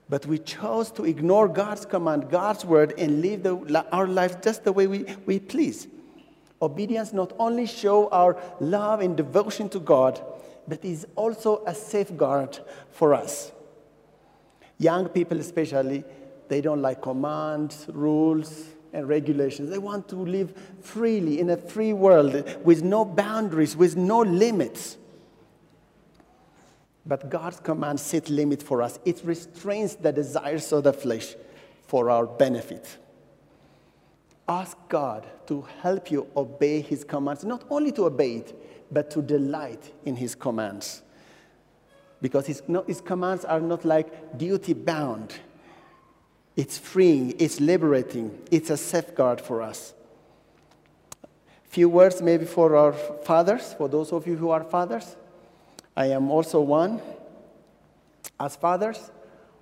but 0.10 0.26
we 0.26 0.38
chose 0.38 0.92
to 0.92 1.06
ignore 1.06 1.48
God's 1.48 1.86
command, 1.86 2.30
God's 2.30 2.66
word, 2.66 2.94
and 2.98 3.22
live 3.22 3.44
the, 3.44 3.86
our 3.92 4.08
lives 4.08 4.38
just 4.44 4.64
the 4.64 4.72
way 4.72 4.86
we, 4.86 5.06
we 5.26 5.40
please. 5.40 5.88
Obedience 6.62 7.14
not 7.14 7.34
only 7.40 7.66
shows 7.66 8.10
our 8.12 8.38
love 8.60 9.00
and 9.00 9.18
devotion 9.18 9.70
to 9.70 9.80
God, 9.80 10.22
but 10.68 10.84
is 10.86 11.06
also 11.16 11.64
a 11.66 11.74
safeguard 11.74 12.60
for 12.92 13.14
us. 13.14 13.52
Young 14.78 15.10
people, 15.10 15.40
especially, 15.40 16.04
they 16.48 16.62
don't 16.62 16.82
like 16.82 17.02
commands, 17.02 17.86
rules, 17.94 18.66
and 18.94 19.08
regulations. 19.08 19.70
They 19.70 19.78
want 19.78 20.10
to 20.10 20.16
live 20.16 20.54
freely 20.82 21.40
in 21.40 21.50
a 21.50 21.58
free 21.58 21.94
world 21.94 22.60
with 22.64 22.84
no 22.84 23.06
boundaries, 23.06 23.76
with 23.76 23.96
no 23.96 24.20
limits. 24.20 24.98
But 27.06 27.30
God's 27.30 27.60
command 27.60 28.00
set 28.00 28.30
limits 28.30 28.64
for 28.64 28.82
us. 28.82 29.00
It 29.06 29.22
restrains 29.24 29.96
the 29.96 30.12
desires 30.12 30.72
of 30.72 30.84
the 30.84 30.94
flesh 30.94 31.36
for 31.88 32.10
our 32.10 32.26
benefit. 32.26 32.98
Ask 34.48 34.78
God 34.90 35.26
to 35.48 35.62
help 35.82 36.12
you 36.12 36.28
obey 36.36 36.82
His 36.82 37.04
commands, 37.04 37.44
not 37.44 37.64
only 37.70 37.92
to 37.94 38.06
obey 38.06 38.36
it, 38.36 38.56
but 38.92 39.10
to 39.12 39.22
delight 39.22 39.94
in 40.06 40.16
His 40.16 40.36
commands. 40.36 41.02
Because 42.22 42.46
His, 42.46 42.62
no, 42.68 42.84
his 42.84 43.02
commands 43.02 43.46
are 43.46 43.60
not 43.60 43.86
like 43.86 44.38
duty 44.38 44.74
bound, 44.74 45.34
it's 46.56 46.78
freeing, 46.78 47.34
it's 47.40 47.60
liberating, 47.60 48.38
it's 48.52 48.70
a 48.70 48.78
safeguard 48.78 49.42
for 49.42 49.62
us. 49.62 49.94
Few 51.64 51.88
words 51.88 52.22
maybe 52.22 52.46
for 52.46 52.76
our 52.76 52.92
fathers, 52.92 53.74
for 53.78 53.88
those 53.88 54.12
of 54.12 54.28
you 54.28 54.36
who 54.36 54.50
are 54.50 54.64
fathers. 54.64 55.16
I 55.96 56.08
am 56.08 56.30
also 56.30 56.60
one. 56.60 57.02
As 58.38 58.58
fathers, 58.58 59.12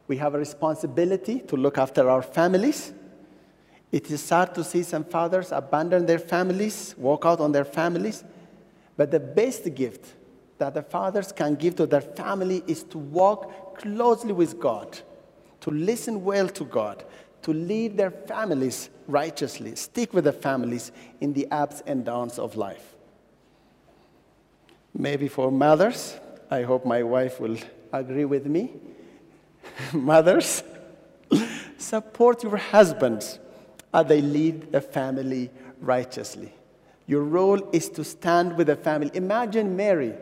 we 0.08 0.18
have 0.18 0.34
a 0.34 0.40
responsibility 0.40 1.40
to 1.42 1.56
look 1.56 1.78
after 1.78 2.10
our 2.10 2.24
families. 2.24 2.94
It 3.92 4.10
is 4.10 4.22
sad 4.22 4.56
to 4.56 4.64
see 4.64 4.82
some 4.82 5.04
fathers 5.04 5.52
abandon 5.52 6.08
their 6.08 6.18
families, 6.18 6.96
walk 6.98 7.26
out 7.26 7.40
on 7.40 7.52
their 7.52 7.66
families. 7.66 8.24
But 9.00 9.12
the 9.12 9.20
best 9.22 9.74
gift 9.74 10.14
that 10.58 10.74
the 10.74 10.84
fathers 10.84 11.32
can 11.32 11.56
give 11.56 11.78
to 11.78 11.86
their 11.86 12.02
family 12.02 12.62
is 12.68 12.84
to 12.84 12.98
walk 12.98 13.80
closely 13.80 14.34
with 14.34 14.60
God 14.60 15.00
to 15.62 15.72
listen 15.72 16.24
well 16.24 16.48
to 16.50 16.66
God, 16.66 17.04
to 17.44 17.54
lead 17.54 17.98
their 17.98 18.12
families 18.12 18.90
righteously, 19.08 19.76
stick 19.76 20.14
with 20.14 20.26
the 20.26 20.34
families 20.34 20.92
in 21.22 21.34
the 21.34 21.50
ups 21.52 21.82
and 21.86 22.06
downs 22.06 22.40
of 22.40 22.56
life. 22.56 22.96
Maybe 24.94 25.28
for 25.28 25.52
mothers, 25.52 26.20
I 26.50 26.64
hope 26.64 26.86
my 26.86 27.04
wife 27.04 27.40
will 27.40 27.58
agree 27.94 28.26
with 28.26 28.46
me. 28.48 28.74
mothers, 29.94 30.64
support 31.78 32.44
your 32.44 32.58
husbands 32.58 33.40
as 33.94 34.06
they 34.08 34.22
lead 34.22 34.72
the 34.72 34.82
family 34.82 35.50
righteously. 35.80 36.54
Your 37.10 37.24
role 37.24 37.68
is 37.72 37.90
to 37.90 38.04
stand 38.04 38.56
with 38.56 38.68
the 38.68 38.76
family. 38.76 39.10
Imagine 39.16 39.76
Mary 39.76 40.14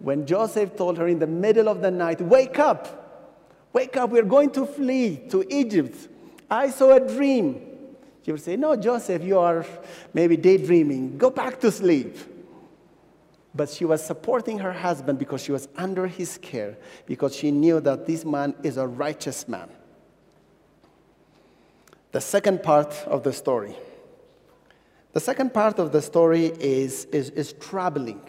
when 0.00 0.26
Joseph 0.26 0.74
told 0.74 0.98
her 0.98 1.06
in 1.06 1.20
the 1.20 1.26
middle 1.28 1.68
of 1.68 1.80
the 1.82 1.90
night, 1.92 2.20
Wake 2.20 2.58
up! 2.58 3.68
Wake 3.72 3.96
up, 3.96 4.10
we're 4.10 4.24
going 4.24 4.50
to 4.50 4.66
flee 4.66 5.18
to 5.30 5.46
Egypt. 5.48 5.96
I 6.50 6.70
saw 6.70 6.96
a 6.96 7.00
dream. 7.00 7.62
She 8.24 8.32
would 8.32 8.40
say, 8.40 8.56
No, 8.56 8.74
Joseph, 8.74 9.22
you 9.22 9.38
are 9.38 9.64
maybe 10.14 10.36
daydreaming. 10.36 11.16
Go 11.16 11.30
back 11.30 11.60
to 11.60 11.70
sleep. 11.70 12.16
But 13.54 13.70
she 13.70 13.84
was 13.84 14.04
supporting 14.04 14.58
her 14.58 14.72
husband 14.72 15.20
because 15.20 15.44
she 15.44 15.52
was 15.52 15.68
under 15.76 16.08
his 16.08 16.38
care, 16.38 16.76
because 17.06 17.36
she 17.36 17.52
knew 17.52 17.78
that 17.78 18.04
this 18.04 18.24
man 18.24 18.56
is 18.64 18.78
a 18.78 18.86
righteous 18.88 19.46
man. 19.46 19.68
The 22.10 22.20
second 22.20 22.64
part 22.64 22.92
of 23.06 23.22
the 23.22 23.32
story. 23.32 23.76
The 25.12 25.20
second 25.20 25.52
part 25.52 25.78
of 25.78 25.92
the 25.92 26.00
story 26.02 26.46
is, 26.46 27.04
is, 27.06 27.30
is 27.30 27.52
troubling. 27.54 28.22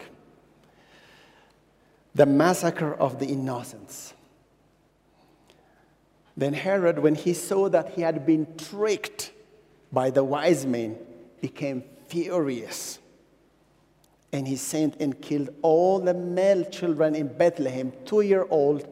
the 2.15 2.25
massacre 2.25 2.93
of 2.93 3.19
the 3.19 3.25
innocents. 3.25 4.13
Then 6.37 6.53
Herod, 6.53 6.99
when 6.99 7.15
he 7.15 7.33
saw 7.33 7.69
that 7.69 7.89
he 7.91 8.01
had 8.01 8.25
been 8.25 8.47
tricked 8.57 9.31
by 9.91 10.09
the 10.09 10.23
wise 10.23 10.65
men, 10.65 10.97
became 11.41 11.83
furious. 12.07 12.99
And 14.31 14.47
he 14.47 14.55
sent 14.55 14.99
and 14.99 15.19
killed 15.21 15.49
all 15.61 15.99
the 15.99 16.13
male 16.13 16.65
children 16.65 17.15
in 17.15 17.27
Bethlehem, 17.27 17.93
two 18.05 18.21
year 18.21 18.47
old 18.49 18.87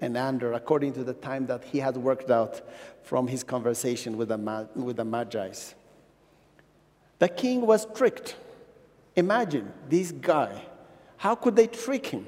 and 0.00 0.16
under, 0.16 0.52
according 0.54 0.94
to 0.94 1.04
the 1.04 1.14
time 1.14 1.46
that 1.46 1.62
he 1.64 1.78
had 1.78 1.96
worked 1.96 2.30
out 2.30 2.60
from 3.02 3.26
his 3.28 3.44
conversation 3.44 4.16
with 4.16 4.28
the, 4.28 4.68
with 4.74 4.96
the 4.96 5.04
Magi's. 5.04 5.74
The 7.20 7.28
king 7.28 7.60
was 7.66 7.86
tricked. 7.94 8.34
Imagine 9.14 9.72
this 9.88 10.10
guy. 10.10 10.62
How 11.18 11.34
could 11.34 11.54
they 11.54 11.66
trick 11.68 12.06
him? 12.06 12.26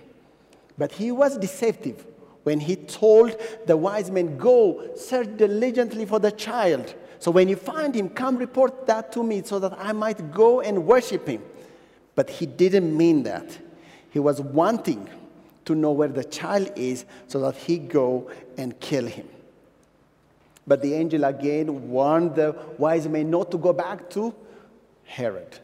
But 0.78 0.92
he 0.92 1.10
was 1.10 1.36
deceptive 1.38 2.06
when 2.44 2.60
he 2.60 2.76
told 2.76 3.34
the 3.66 3.76
wise 3.76 4.10
men, 4.10 4.36
Go, 4.36 4.94
search 4.94 5.36
diligently 5.36 6.04
for 6.04 6.18
the 6.18 6.30
child. 6.30 6.94
So 7.18 7.30
when 7.30 7.48
you 7.48 7.56
find 7.56 7.94
him, 7.94 8.10
come 8.10 8.36
report 8.36 8.86
that 8.86 9.12
to 9.12 9.22
me 9.22 9.42
so 9.44 9.58
that 9.60 9.72
I 9.78 9.92
might 9.92 10.32
go 10.32 10.60
and 10.60 10.86
worship 10.86 11.26
him. 11.26 11.42
But 12.14 12.28
he 12.28 12.46
didn't 12.46 12.94
mean 12.94 13.22
that. 13.22 13.58
He 14.10 14.18
was 14.18 14.40
wanting 14.42 15.08
to 15.64 15.74
know 15.74 15.92
where 15.92 16.08
the 16.08 16.24
child 16.24 16.70
is 16.76 17.06
so 17.28 17.40
that 17.40 17.56
he 17.56 17.78
go 17.78 18.30
and 18.58 18.78
kill 18.80 19.06
him. 19.06 19.28
But 20.66 20.82
the 20.82 20.94
angel 20.94 21.24
again 21.24 21.88
warned 21.88 22.34
the 22.34 22.56
wise 22.76 23.08
men 23.08 23.30
not 23.30 23.50
to 23.52 23.58
go 23.58 23.72
back 23.72 24.10
to 24.10 24.34
Herod. 25.12 25.58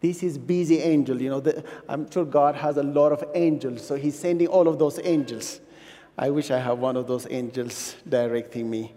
This 0.00 0.22
is 0.22 0.36
busy 0.36 0.80
angel. 0.80 1.20
You 1.22 1.30
know, 1.30 1.40
the, 1.40 1.64
I'm 1.88 2.10
sure 2.10 2.26
God 2.26 2.54
has 2.56 2.76
a 2.76 2.82
lot 2.82 3.10
of 3.12 3.24
angels, 3.34 3.86
so 3.86 3.94
he's 3.94 4.18
sending 4.18 4.48
all 4.48 4.68
of 4.68 4.78
those 4.78 5.00
angels. 5.02 5.60
I 6.18 6.28
wish 6.28 6.50
I 6.50 6.58
had 6.58 6.72
one 6.72 6.96
of 6.96 7.06
those 7.06 7.26
angels 7.30 7.96
directing 8.06 8.68
me. 8.68 8.92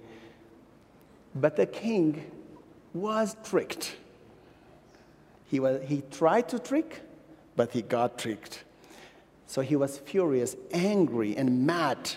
But 1.33 1.55
the 1.55 1.65
king 1.65 2.29
was 2.93 3.37
tricked. 3.43 3.95
He, 5.49 5.61
was, 5.61 5.81
he 5.87 6.03
tried 6.11 6.49
to 6.49 6.59
trick, 6.59 7.01
but 7.55 7.71
he 7.71 7.81
got 7.81 8.17
tricked. 8.17 8.65
So 9.47 9.61
he 9.61 9.77
was 9.77 9.99
furious, 9.99 10.57
angry, 10.73 11.37
and 11.37 11.65
mad. 11.65 12.11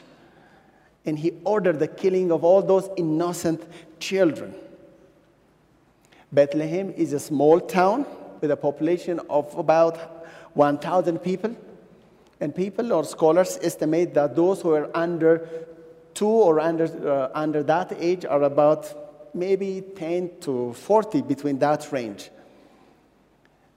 And 1.05 1.17
he 1.17 1.35
ordered 1.45 1.79
the 1.79 1.89
killing 1.89 2.33
of 2.33 2.43
all 2.43 2.61
those 2.61 2.91
innocent 2.97 3.63
children. 4.01 4.55
Bethlehem 6.33 6.93
is 6.97 7.13
a 7.13 7.21
small 7.21 7.61
town 7.61 8.05
with 8.41 8.51
a 8.51 8.57
population 8.57 9.21
of 9.31 9.55
about 9.57 10.27
1,000 10.55 11.19
people. 11.19 11.57
And 12.41 12.55
people 12.55 12.93
or 12.93 13.05
scholars 13.05 13.59
estimate 13.63 14.15
that 14.15 14.37
those 14.37 14.63
who 14.63 14.73
are 14.73 14.91
under 14.95 15.49
two 16.15 16.29
or 16.29 16.61
under, 16.61 16.85
uh, 17.09 17.31
under 17.35 17.63
that 17.65 17.93
age 17.99 18.25
are 18.25 18.43
about 18.43 19.35
maybe 19.35 19.83
10 19.97 20.31
to 20.41 20.73
40 20.73 21.23
between 21.23 21.59
that 21.61 21.91
range. 21.93 22.31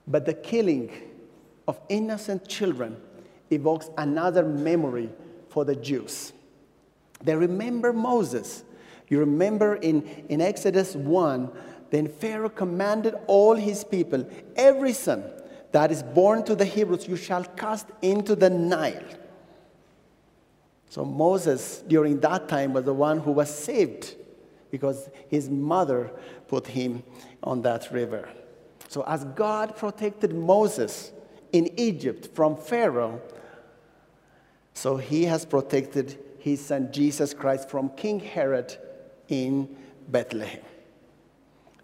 But 0.06 0.26
the 0.26 0.34
killing 0.34 0.90
of 1.66 1.80
innocent 1.88 2.48
children 2.48 2.96
evokes 3.50 3.90
another 3.96 4.44
memory 4.44 5.10
for 5.48 5.64
the 5.64 5.76
Jews. 5.76 6.32
They 7.22 7.36
remember 7.36 7.92
Moses. 7.92 8.64
You 9.08 9.20
remember 9.20 9.76
in, 9.76 10.02
in 10.28 10.40
Exodus 10.40 10.96
1, 10.96 11.50
then 11.92 12.08
Pharaoh 12.08 12.48
commanded 12.48 13.14
all 13.26 13.54
his 13.54 13.84
people, 13.84 14.26
every 14.56 14.94
son 14.94 15.22
that 15.72 15.92
is 15.92 16.02
born 16.02 16.42
to 16.44 16.56
the 16.56 16.64
Hebrews, 16.64 17.06
you 17.06 17.16
shall 17.16 17.44
cast 17.44 17.86
into 18.00 18.34
the 18.34 18.48
Nile. 18.48 19.04
So 20.88 21.04
Moses, 21.04 21.84
during 21.86 22.18
that 22.20 22.48
time, 22.48 22.72
was 22.72 22.84
the 22.84 22.94
one 22.94 23.18
who 23.18 23.32
was 23.32 23.54
saved 23.54 24.16
because 24.70 25.10
his 25.28 25.50
mother 25.50 26.10
put 26.48 26.66
him 26.66 27.02
on 27.42 27.60
that 27.60 27.92
river. 27.92 28.26
So, 28.88 29.04
as 29.06 29.24
God 29.24 29.76
protected 29.76 30.34
Moses 30.34 31.12
in 31.52 31.78
Egypt 31.78 32.34
from 32.34 32.56
Pharaoh, 32.56 33.20
so 34.72 34.96
he 34.96 35.24
has 35.24 35.44
protected 35.44 36.18
his 36.38 36.64
son 36.64 36.90
Jesus 36.90 37.34
Christ 37.34 37.68
from 37.68 37.90
King 37.90 38.18
Herod 38.18 38.74
in 39.28 39.76
Bethlehem. 40.08 40.62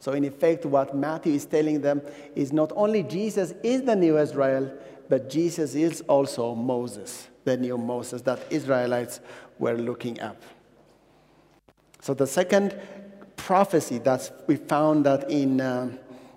So, 0.00 0.12
in 0.12 0.24
effect, 0.24 0.64
what 0.64 0.94
Matthew 0.94 1.34
is 1.34 1.44
telling 1.44 1.80
them 1.80 2.02
is 2.34 2.52
not 2.52 2.72
only 2.76 3.02
Jesus 3.02 3.52
is 3.62 3.82
the 3.82 3.96
new 3.96 4.18
Israel, 4.18 4.72
but 5.08 5.28
Jesus 5.28 5.74
is 5.74 6.02
also 6.02 6.54
Moses, 6.54 7.28
the 7.44 7.56
new 7.56 7.76
Moses 7.76 8.22
that 8.22 8.40
Israelites 8.50 9.20
were 9.58 9.74
looking 9.74 10.20
up. 10.20 10.40
So, 12.00 12.14
the 12.14 12.26
second 12.26 12.78
prophecy 13.36 13.98
that 13.98 14.30
we 14.46 14.56
found 14.56 15.06
that 15.06 15.30
in. 15.30 15.60
Uh, 15.60 15.90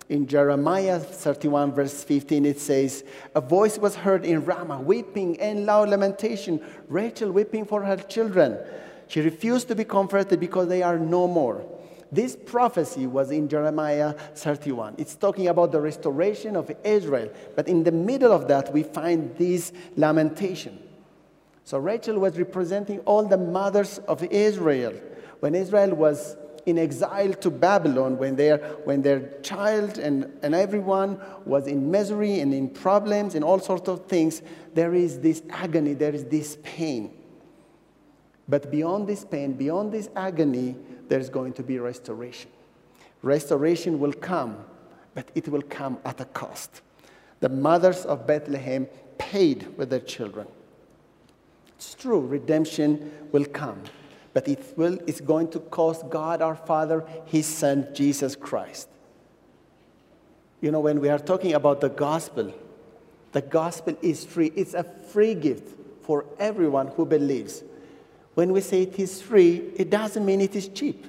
in 0.08 0.26
Jeremiah 0.26 1.00
31, 1.00 1.72
verse 1.72 2.04
15, 2.04 2.44
it 2.44 2.60
says, 2.60 3.02
A 3.34 3.40
voice 3.40 3.78
was 3.78 3.94
heard 3.94 4.26
in 4.26 4.44
Ramah, 4.44 4.82
weeping 4.82 5.40
and 5.40 5.64
loud 5.64 5.88
lamentation, 5.88 6.60
Rachel 6.88 7.32
weeping 7.32 7.64
for 7.64 7.82
her 7.82 7.96
children. 7.96 8.58
She 9.08 9.22
refused 9.22 9.68
to 9.68 9.74
be 9.74 9.84
comforted 9.84 10.38
because 10.38 10.68
they 10.68 10.82
are 10.82 10.98
no 10.98 11.26
more. 11.26 11.64
This 12.12 12.36
prophecy 12.36 13.06
was 13.06 13.30
in 13.30 13.48
Jeremiah 13.48 14.12
31. 14.34 14.96
It's 14.98 15.14
talking 15.14 15.48
about 15.48 15.72
the 15.72 15.80
restoration 15.80 16.56
of 16.56 16.70
Israel. 16.84 17.30
But 17.56 17.68
in 17.68 17.84
the 17.84 17.90
middle 17.90 18.32
of 18.32 18.48
that, 18.48 18.70
we 18.70 18.82
find 18.82 19.34
this 19.38 19.72
lamentation. 19.96 20.78
So 21.64 21.78
Rachel 21.78 22.18
was 22.18 22.36
representing 22.36 22.98
all 23.00 23.24
the 23.24 23.38
mothers 23.38 23.96
of 24.06 24.22
Israel. 24.24 24.92
When 25.40 25.54
Israel 25.54 25.94
was 25.94 26.36
in 26.66 26.78
exile 26.78 27.32
to 27.32 27.50
Babylon, 27.50 28.18
when, 28.18 28.36
their, 28.36 28.58
when 28.84 29.00
their 29.00 29.40
child 29.40 29.96
and, 29.96 30.30
and 30.42 30.54
everyone 30.54 31.18
was 31.46 31.66
in 31.66 31.90
misery 31.90 32.40
and 32.40 32.52
in 32.52 32.68
problems 32.68 33.34
and 33.34 33.42
all 33.42 33.58
sorts 33.58 33.88
of 33.88 34.06
things, 34.06 34.42
there 34.74 34.94
is 34.94 35.20
this 35.20 35.42
agony, 35.48 35.94
there 35.94 36.14
is 36.14 36.26
this 36.26 36.58
pain. 36.62 37.10
But 38.46 38.70
beyond 38.70 39.06
this 39.06 39.24
pain, 39.24 39.54
beyond 39.54 39.92
this 39.92 40.10
agony, 40.14 40.76
there's 41.08 41.28
going 41.28 41.52
to 41.54 41.62
be 41.62 41.78
restoration. 41.78 42.50
Restoration 43.22 43.98
will 43.98 44.12
come, 44.12 44.56
but 45.14 45.30
it 45.34 45.48
will 45.48 45.62
come 45.62 45.98
at 46.04 46.20
a 46.20 46.24
cost. 46.24 46.82
The 47.40 47.48
mothers 47.48 48.04
of 48.04 48.26
Bethlehem 48.26 48.86
paid 49.18 49.76
with 49.76 49.90
their 49.90 50.00
children. 50.00 50.46
It's 51.76 51.94
true, 51.94 52.20
redemption 52.20 53.10
will 53.32 53.44
come, 53.44 53.82
but 54.32 54.46
it 54.48 54.74
will, 54.76 54.98
it's 55.06 55.20
going 55.20 55.50
to 55.50 55.60
cost 55.60 56.08
God 56.08 56.40
our 56.40 56.54
Father, 56.54 57.04
His 57.26 57.46
Son, 57.46 57.88
Jesus 57.92 58.36
Christ. 58.36 58.88
You 60.60 60.70
know, 60.70 60.80
when 60.80 61.00
we 61.00 61.08
are 61.08 61.18
talking 61.18 61.54
about 61.54 61.80
the 61.80 61.88
gospel, 61.88 62.54
the 63.32 63.42
gospel 63.42 63.96
is 64.00 64.24
free. 64.24 64.52
It's 64.54 64.74
a 64.74 64.84
free 64.84 65.34
gift 65.34 65.76
for 66.02 66.24
everyone 66.38 66.88
who 66.88 67.04
believes. 67.04 67.64
When 68.34 68.52
we 68.52 68.60
say 68.60 68.82
it 68.82 68.98
is 68.98 69.20
free, 69.20 69.72
it 69.76 69.90
doesn't 69.90 70.24
mean 70.24 70.40
it 70.40 70.56
is 70.56 70.68
cheap. 70.68 71.06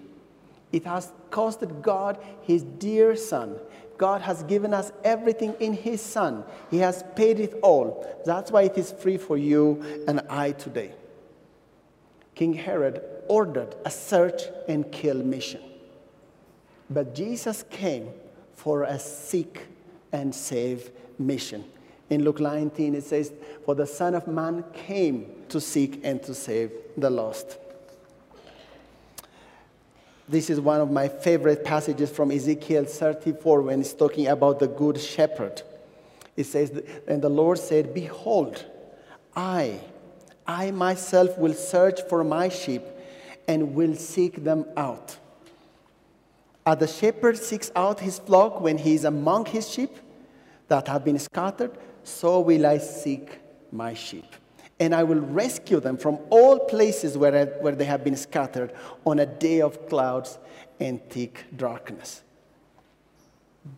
It 0.72 0.86
has 0.86 1.12
costed 1.30 1.82
God 1.82 2.18
his 2.42 2.64
dear 2.64 3.16
Son. 3.16 3.58
God 3.98 4.22
has 4.22 4.44
given 4.44 4.74
us 4.74 4.92
everything 5.04 5.56
in 5.60 5.74
his 5.74 6.02
Son. 6.02 6.44
He 6.72 6.80
has 6.80 7.04
paid 7.16 7.40
it 7.40 7.54
all. 7.62 8.06
That's 8.26 8.52
why 8.52 8.64
it 8.64 8.78
is 8.78 8.92
free 8.92 9.18
for 9.18 9.38
you 9.38 10.04
and 10.08 10.22
I 10.30 10.52
today. 10.52 10.94
King 12.36 12.54
Herod 12.54 13.02
ordered 13.28 13.76
a 13.86 13.92
search 13.92 14.42
and 14.68 14.92
kill 14.92 15.18
mission. 15.18 15.62
But 16.90 17.16
Jesus 17.16 17.64
came 17.70 18.10
for 18.56 18.84
a 18.84 19.00
seek 19.00 19.62
and 20.12 20.34
save 20.34 20.92
mission. 21.20 21.64
In 22.10 22.24
Luke 22.24 22.40
19, 22.40 22.96
it 22.96 23.04
says, 23.04 23.32
For 23.66 23.76
the 23.76 23.88
Son 23.88 24.16
of 24.16 24.28
Man 24.28 24.64
came 24.74 25.44
to 25.50 25.60
seek 25.60 26.02
and 26.04 26.22
to 26.24 26.34
save 26.34 26.72
the 26.98 27.10
lost. 27.10 27.58
This 30.28 30.50
is 30.50 30.60
one 30.60 30.80
of 30.80 30.90
my 30.90 31.08
favorite 31.08 31.64
passages 31.64 32.10
from 32.10 32.32
Ezekiel 32.32 32.86
34 32.86 33.62
when 33.62 33.82
it's 33.82 33.94
talking 33.94 34.28
about 34.28 34.60
the 34.60 34.68
good 34.68 35.00
shepherd. 35.00 35.62
It 36.36 36.46
says, 36.46 36.82
And 37.08 37.22
the 37.22 37.30
Lord 37.30 37.60
said, 37.60 37.94
Behold, 37.94 38.66
I, 39.36 39.80
I 40.48 40.72
myself 40.72 41.38
will 41.38 41.54
search 41.54 42.02
for 42.10 42.24
my 42.24 42.50
sheep 42.50 42.84
and 43.48 43.76
will 43.76 43.96
seek 43.96 44.44
them 44.44 44.66
out. 44.78 45.18
As 46.66 46.78
the 46.78 46.88
shepherd 46.88 47.38
seeks 47.38 47.72
out 47.76 48.00
his 48.00 48.20
flock 48.20 48.62
when 48.62 48.78
he 48.78 48.94
is 48.94 49.04
among 49.04 49.48
his 49.48 49.70
sheep 49.70 49.92
that 50.70 50.88
have 50.88 51.04
been 51.04 51.20
scattered, 51.20 51.78
so 52.04 52.40
will 52.40 52.66
I 52.66 52.78
seek 52.78 53.40
my 53.72 53.94
sheep. 53.94 54.26
And 54.80 54.94
I 54.94 55.04
will 55.04 55.20
rescue 55.20 55.80
them 55.80 55.98
from 55.98 56.20
all 56.30 56.60
places 56.60 57.18
where, 57.18 57.36
I, 57.36 57.46
where 57.62 57.76
they 57.76 57.86
have 57.86 58.04
been 58.04 58.16
scattered 58.16 58.74
on 59.06 59.20
a 59.20 59.26
day 59.26 59.62
of 59.62 59.88
clouds 59.88 60.38
and 60.80 61.02
thick 61.10 61.46
darkness. 61.56 62.22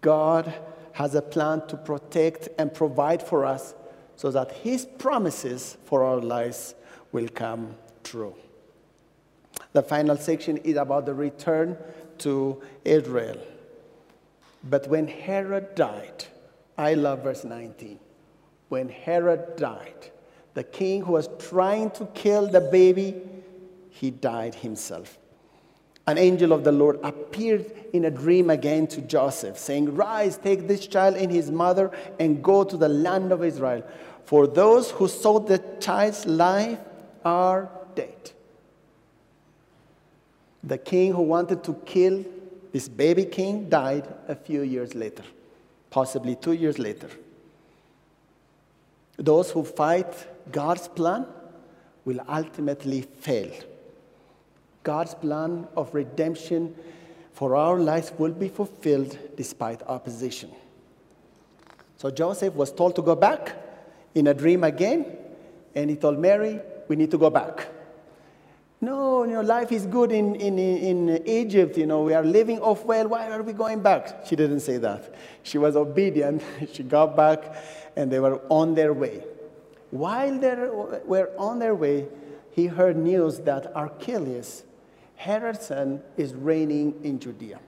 God 0.02 0.54
has 0.94 1.14
a 1.14 1.22
plan 1.22 1.68
to 1.68 1.78
protect 1.78 2.50
and 2.58 2.74
provide 2.74 3.22
for 3.22 3.46
us 3.46 3.76
so 4.16 4.32
that 4.32 4.52
his 4.52 4.86
promises 4.86 5.78
for 5.86 6.04
our 6.04 6.22
lives 6.22 6.74
will 7.12 7.28
come 7.28 7.76
true. 8.04 8.36
The 9.74 9.84
final 9.84 10.16
section 10.18 10.58
is 10.58 10.78
about 10.78 11.06
the 11.06 11.14
return 11.14 11.78
to 12.20 12.62
Israel. 12.86 13.38
But 14.64 14.88
when 14.88 15.08
Herod 15.08 15.76
died, 15.76 16.26
I 16.78 16.94
love 16.94 17.24
verse 17.24 17.44
19. 17.44 18.00
When 18.76 18.90
Herod 18.90 19.56
died, 19.56 20.12
the 20.54 20.66
king 20.66 21.06
who 21.06 21.14
was 21.14 21.30
trying 21.40 21.92
to 21.92 22.06
kill 22.08 22.46
the 22.46 22.60
baby, 22.60 23.16
he 23.90 24.12
died 24.12 24.54
himself. 24.54 25.18
An 26.08 26.18
angel 26.18 26.52
of 26.52 26.66
the 26.66 26.74
Lord 26.74 27.00
appeared 27.02 27.72
in 27.94 28.04
a 28.04 28.12
dream 28.12 28.50
again 28.50 28.86
to 28.88 29.00
Joseph, 29.00 29.58
saying, 29.58 29.96
Rise, 29.96 30.36
take 30.36 30.68
this 30.68 30.88
child 30.88 31.16
and 31.16 31.32
his 31.32 31.50
mother, 31.50 31.90
and 32.20 32.44
go 32.44 32.66
to 32.66 32.76
the 32.76 32.90
land 32.90 33.32
of 33.32 33.46
Israel. 33.46 33.82
For 34.26 34.46
those 34.46 34.92
who 34.92 35.08
sought 35.08 35.48
the 35.48 35.64
child's 35.80 36.26
life 36.26 36.80
are 37.24 37.70
dead. 37.96 38.32
The 40.66 40.80
king 40.80 41.14
who 41.14 41.22
wanted 41.22 41.64
to 41.64 41.76
kill 41.86 42.26
this 42.74 42.90
baby 42.90 43.24
king 43.24 43.70
died 43.70 44.06
a 44.28 44.36
few 44.36 44.64
years 44.64 44.94
later, 44.94 45.24
possibly 45.92 46.36
two 46.36 46.52
years 46.52 46.78
later. 46.78 47.08
Those 49.18 49.52
who 49.52 49.64
fight 49.64 50.14
God's 50.52 50.88
plan 50.88 51.26
will 52.04 52.20
ultimately 52.28 53.02
fail. 53.02 53.52
God's 54.84 55.16
plan 55.16 55.68
of 55.76 55.94
redemption 55.94 56.76
for 57.34 57.56
our 57.56 57.80
lives 57.80 58.12
will 58.18 58.32
be 58.32 58.48
fulfilled 58.48 59.18
despite 59.36 59.82
opposition. 59.84 60.52
So 61.98 62.12
Joseph 62.12 62.54
was 62.54 62.72
told 62.72 62.96
to 62.96 63.02
go 63.02 63.16
back 63.16 63.56
in 64.14 64.28
a 64.28 64.34
dream 64.34 64.64
again, 64.64 65.18
and 65.74 65.90
he 65.90 65.96
told 65.96 66.20
Mary, 66.20 66.60
We 66.88 66.96
need 66.96 67.12
to 67.12 67.18
go 67.18 67.30
back. 67.30 67.68
No, 68.82 69.24
you 69.24 69.32
know, 69.32 69.42
life 69.42 69.72
is 69.72 69.86
good 69.86 70.12
in, 70.12 70.36
in, 70.36 70.60
in 70.60 71.28
Egypt, 71.28 71.78
you 71.78 71.88
know, 71.88 72.04
we 72.04 72.14
are 72.14 72.24
living 72.24 72.60
off 72.60 72.86
well, 72.86 73.08
why 73.08 73.32
are 73.32 73.42
we 73.42 73.54
going 73.54 73.82
back? 73.82 74.28
She 74.28 74.36
didn't 74.36 74.60
say 74.60 74.78
that. 74.78 75.16
She 75.44 75.58
was 75.58 75.76
obedient. 75.76 76.44
she 76.74 76.84
got 76.84 77.16
back, 77.16 77.56
and 77.96 78.12
they 78.12 78.20
were 78.20 78.42
on 78.50 78.76
their 78.76 78.94
way. 78.94 79.24
While 79.92 80.40
they 80.40 80.56
were 81.06 81.32
on 81.38 81.60
their 81.60 81.76
way, 81.76 82.08
he 82.52 82.68
heard 82.68 82.98
news 82.98 83.40
that 83.40 83.76
Archelaus, 83.76 84.64
Herod's 85.16 85.68
son 85.68 86.02
is 86.18 86.34
reigning 86.34 87.00
in 87.04 87.20
Judea. 87.20 87.60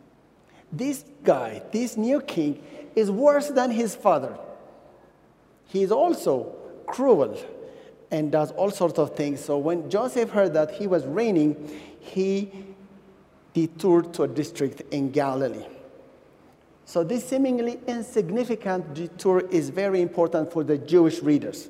This 0.72 1.06
guy, 1.24 1.62
this 1.72 1.96
new 1.96 2.22
king, 2.22 2.62
is 2.96 3.10
worse 3.10 3.50
than 3.50 3.72
his 3.72 3.96
father. 3.96 4.38
He 5.68 5.84
is 5.84 5.92
also 5.92 6.56
cruel 6.86 7.38
and 8.12 8.32
does 8.32 8.52
all 8.52 8.72
sorts 8.72 9.00
of 9.00 9.16
things. 9.16 9.44
So 9.44 9.58
when 9.58 9.90
Joseph 9.90 10.30
heard 10.30 10.54
that 10.54 10.72
he 10.72 10.88
was 10.88 11.06
reigning, 11.06 11.70
he 12.00 12.52
detoured 13.54 14.14
to 14.16 14.24
a 14.24 14.28
district 14.28 14.82
in 14.92 15.12
Galilee. 15.12 15.66
So 16.88 17.04
this 17.04 17.28
seemingly 17.28 17.82
insignificant 17.86 18.94
detour 18.94 19.42
is 19.52 19.70
very 19.70 20.02
important 20.02 20.54
for 20.54 20.64
the 20.64 20.78
Jewish 20.78 21.22
readers 21.22 21.68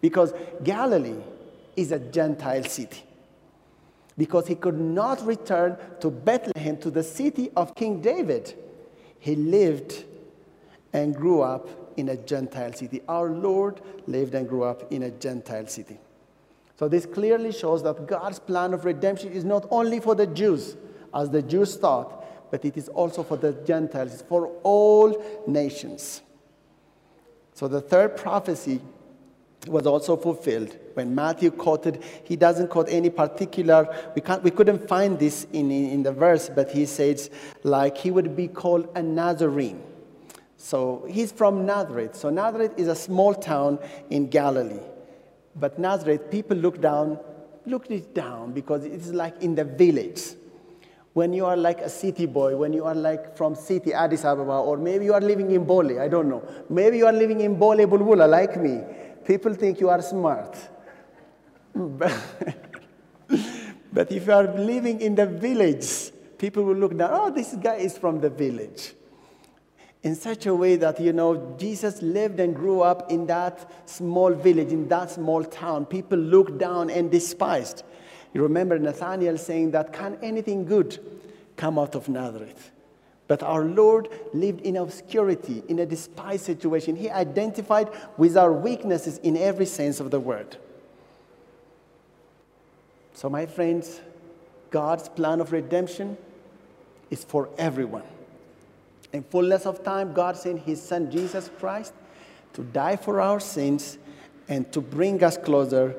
because 0.00 0.32
Galilee 0.64 1.20
is 1.76 1.92
a 1.92 1.98
Gentile 1.98 2.64
city 2.64 3.02
because 4.16 4.46
he 4.46 4.54
could 4.54 4.80
not 4.80 5.20
return 5.26 5.76
to 6.00 6.10
Bethlehem, 6.10 6.78
to 6.78 6.90
the 6.90 7.02
city 7.02 7.50
of 7.54 7.74
King 7.74 8.00
David. 8.00 8.54
He 9.18 9.36
lived 9.36 10.02
and 10.94 11.14
grew 11.14 11.42
up 11.42 11.68
in 11.98 12.08
a 12.08 12.16
Gentile 12.16 12.72
city. 12.72 13.02
Our 13.06 13.28
Lord 13.28 13.82
lived 14.06 14.34
and 14.34 14.48
grew 14.48 14.62
up 14.62 14.90
in 14.90 15.02
a 15.02 15.10
Gentile 15.10 15.66
city. 15.66 15.98
So, 16.76 16.88
this 16.88 17.04
clearly 17.04 17.52
shows 17.52 17.82
that 17.82 18.06
God's 18.06 18.38
plan 18.38 18.72
of 18.72 18.86
redemption 18.86 19.30
is 19.30 19.44
not 19.44 19.66
only 19.70 20.00
for 20.00 20.14
the 20.14 20.26
Jews, 20.26 20.74
as 21.12 21.28
the 21.28 21.42
Jews 21.42 21.76
thought, 21.76 22.23
but 22.50 22.64
it 22.64 22.76
is 22.76 22.88
also 22.88 23.22
for 23.22 23.36
the 23.36 23.52
Gentiles, 23.52 24.22
for 24.28 24.48
all 24.62 25.42
nations. 25.46 26.22
So, 27.52 27.68
the 27.68 27.80
third 27.80 28.16
prophecy 28.16 28.80
was 29.66 29.86
also 29.86 30.16
fulfilled 30.16 30.76
when 30.94 31.14
Matthew 31.14 31.50
quoted, 31.50 32.02
he 32.24 32.36
doesn't 32.36 32.68
quote 32.68 32.88
any 32.88 33.10
particular, 33.10 33.86
we, 34.14 34.22
can't, 34.22 34.42
we 34.42 34.50
couldn't 34.50 34.88
find 34.88 35.18
this 35.18 35.46
in, 35.52 35.70
in, 35.70 35.90
in 35.90 36.02
the 36.02 36.12
verse, 36.12 36.48
but 36.48 36.70
he 36.70 36.86
says, 36.86 37.30
like, 37.62 37.98
he 37.98 38.10
would 38.10 38.34
be 38.34 38.48
called 38.48 38.88
a 38.94 39.02
Nazarene. 39.02 39.82
So 40.56 41.06
he's 41.10 41.30
from 41.30 41.66
Nazareth. 41.66 42.16
So 42.16 42.30
Nazareth 42.30 42.72
is 42.76 42.88
a 42.88 42.94
small 42.94 43.34
town 43.34 43.78
in 44.10 44.28
Galilee. 44.28 44.80
But 45.56 45.78
Nazareth, 45.78 46.30
people 46.30 46.56
look 46.56 46.80
down, 46.80 47.18
look 47.66 47.90
it 47.90 48.14
down 48.14 48.52
because 48.52 48.84
it's 48.84 49.08
like 49.08 49.42
in 49.42 49.54
the 49.54 49.64
village. 49.64 50.22
When 51.14 51.32
you 51.32 51.46
are 51.46 51.56
like 51.56 51.80
a 51.80 51.88
city 51.88 52.26
boy, 52.26 52.56
when 52.56 52.72
you 52.72 52.84
are 52.84 52.94
like 52.94 53.36
from 53.36 53.54
city 53.54 53.92
Addis 53.92 54.24
Ababa, 54.24 54.58
or 54.58 54.76
maybe 54.76 55.04
you 55.04 55.14
are 55.14 55.20
living 55.20 55.52
in 55.52 55.64
Bole, 55.64 56.00
I 56.00 56.08
don't 56.08 56.28
know. 56.28 56.42
Maybe 56.68 56.98
you 56.98 57.06
are 57.06 57.12
living 57.12 57.40
in 57.40 57.56
Bole 57.56 57.86
Bulbula 57.86 58.28
like 58.28 58.56
me. 58.60 58.82
People 59.24 59.54
think 59.54 59.78
you 59.80 59.88
are 59.90 60.02
smart. 60.02 60.56
but 61.74 62.10
if 64.10 64.26
you 64.26 64.32
are 64.32 64.52
living 64.58 65.00
in 65.00 65.14
the 65.14 65.26
village, 65.26 66.10
people 66.36 66.64
will 66.64 66.74
look 66.74 66.96
down, 66.96 67.10
oh, 67.12 67.30
this 67.30 67.54
guy 67.62 67.76
is 67.76 67.96
from 67.96 68.20
the 68.20 68.30
village. 68.30 68.94
In 70.04 70.14
such 70.14 70.44
a 70.44 70.54
way 70.54 70.76
that, 70.76 71.00
you 71.00 71.14
know, 71.14 71.56
Jesus 71.58 72.02
lived 72.02 72.38
and 72.38 72.54
grew 72.54 72.82
up 72.82 73.10
in 73.10 73.26
that 73.26 73.88
small 73.88 74.34
village, 74.34 74.70
in 74.70 74.86
that 74.88 75.10
small 75.10 75.42
town. 75.42 75.86
People 75.86 76.18
looked 76.18 76.58
down 76.58 76.90
and 76.90 77.10
despised. 77.10 77.82
You 78.34 78.42
remember 78.42 78.78
Nathaniel 78.78 79.38
saying 79.38 79.70
that, 79.70 79.94
can 79.94 80.18
anything 80.22 80.66
good 80.66 80.98
come 81.56 81.78
out 81.78 81.94
of 81.94 82.10
Nazareth? 82.10 82.70
But 83.28 83.42
our 83.42 83.64
Lord 83.64 84.08
lived 84.34 84.60
in 84.60 84.76
obscurity, 84.76 85.62
in 85.68 85.78
a 85.78 85.86
despised 85.86 86.44
situation. 86.44 86.96
He 86.96 87.08
identified 87.08 87.88
with 88.18 88.36
our 88.36 88.52
weaknesses 88.52 89.16
in 89.18 89.38
every 89.38 89.64
sense 89.64 90.00
of 90.00 90.10
the 90.10 90.20
word. 90.20 90.58
So, 93.14 93.30
my 93.30 93.46
friends, 93.46 94.02
God's 94.70 95.08
plan 95.08 95.40
of 95.40 95.52
redemption 95.52 96.18
is 97.10 97.24
for 97.24 97.48
everyone. 97.56 98.02
In 99.14 99.22
fullness 99.22 99.64
of 99.64 99.84
time, 99.84 100.12
God 100.12 100.36
sent 100.36 100.62
His 100.62 100.82
Son 100.82 101.08
Jesus 101.08 101.48
Christ 101.60 101.94
to 102.52 102.62
die 102.64 102.96
for 102.96 103.20
our 103.20 103.38
sins 103.38 103.96
and 104.48 104.70
to 104.72 104.80
bring 104.80 105.22
us 105.22 105.38
closer 105.38 105.94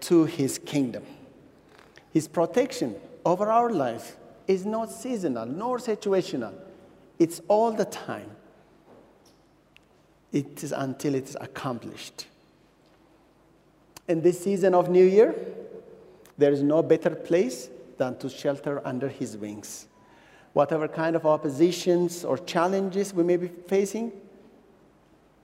to 0.00 0.26
His 0.26 0.58
kingdom. 0.58 1.02
His 2.12 2.28
protection 2.28 2.94
over 3.24 3.50
our 3.50 3.70
life 3.70 4.18
is 4.46 4.66
not 4.66 4.92
seasonal 4.92 5.46
nor 5.46 5.78
situational, 5.78 6.52
it's 7.18 7.40
all 7.48 7.72
the 7.72 7.86
time. 7.86 8.30
It 10.30 10.62
is 10.62 10.72
until 10.72 11.14
it 11.14 11.24
is 11.24 11.38
accomplished. 11.40 12.26
In 14.08 14.20
this 14.20 14.44
season 14.44 14.74
of 14.74 14.90
New 14.90 15.06
Year, 15.06 15.34
there 16.36 16.52
is 16.52 16.62
no 16.62 16.82
better 16.82 17.14
place 17.14 17.70
than 17.96 18.18
to 18.18 18.28
shelter 18.28 18.86
under 18.86 19.08
his 19.08 19.38
wings. 19.38 19.86
Whatever 20.58 20.88
kind 20.88 21.14
of 21.14 21.24
oppositions 21.24 22.24
or 22.24 22.36
challenges 22.36 23.14
we 23.14 23.22
may 23.22 23.36
be 23.36 23.46
facing, 23.46 24.10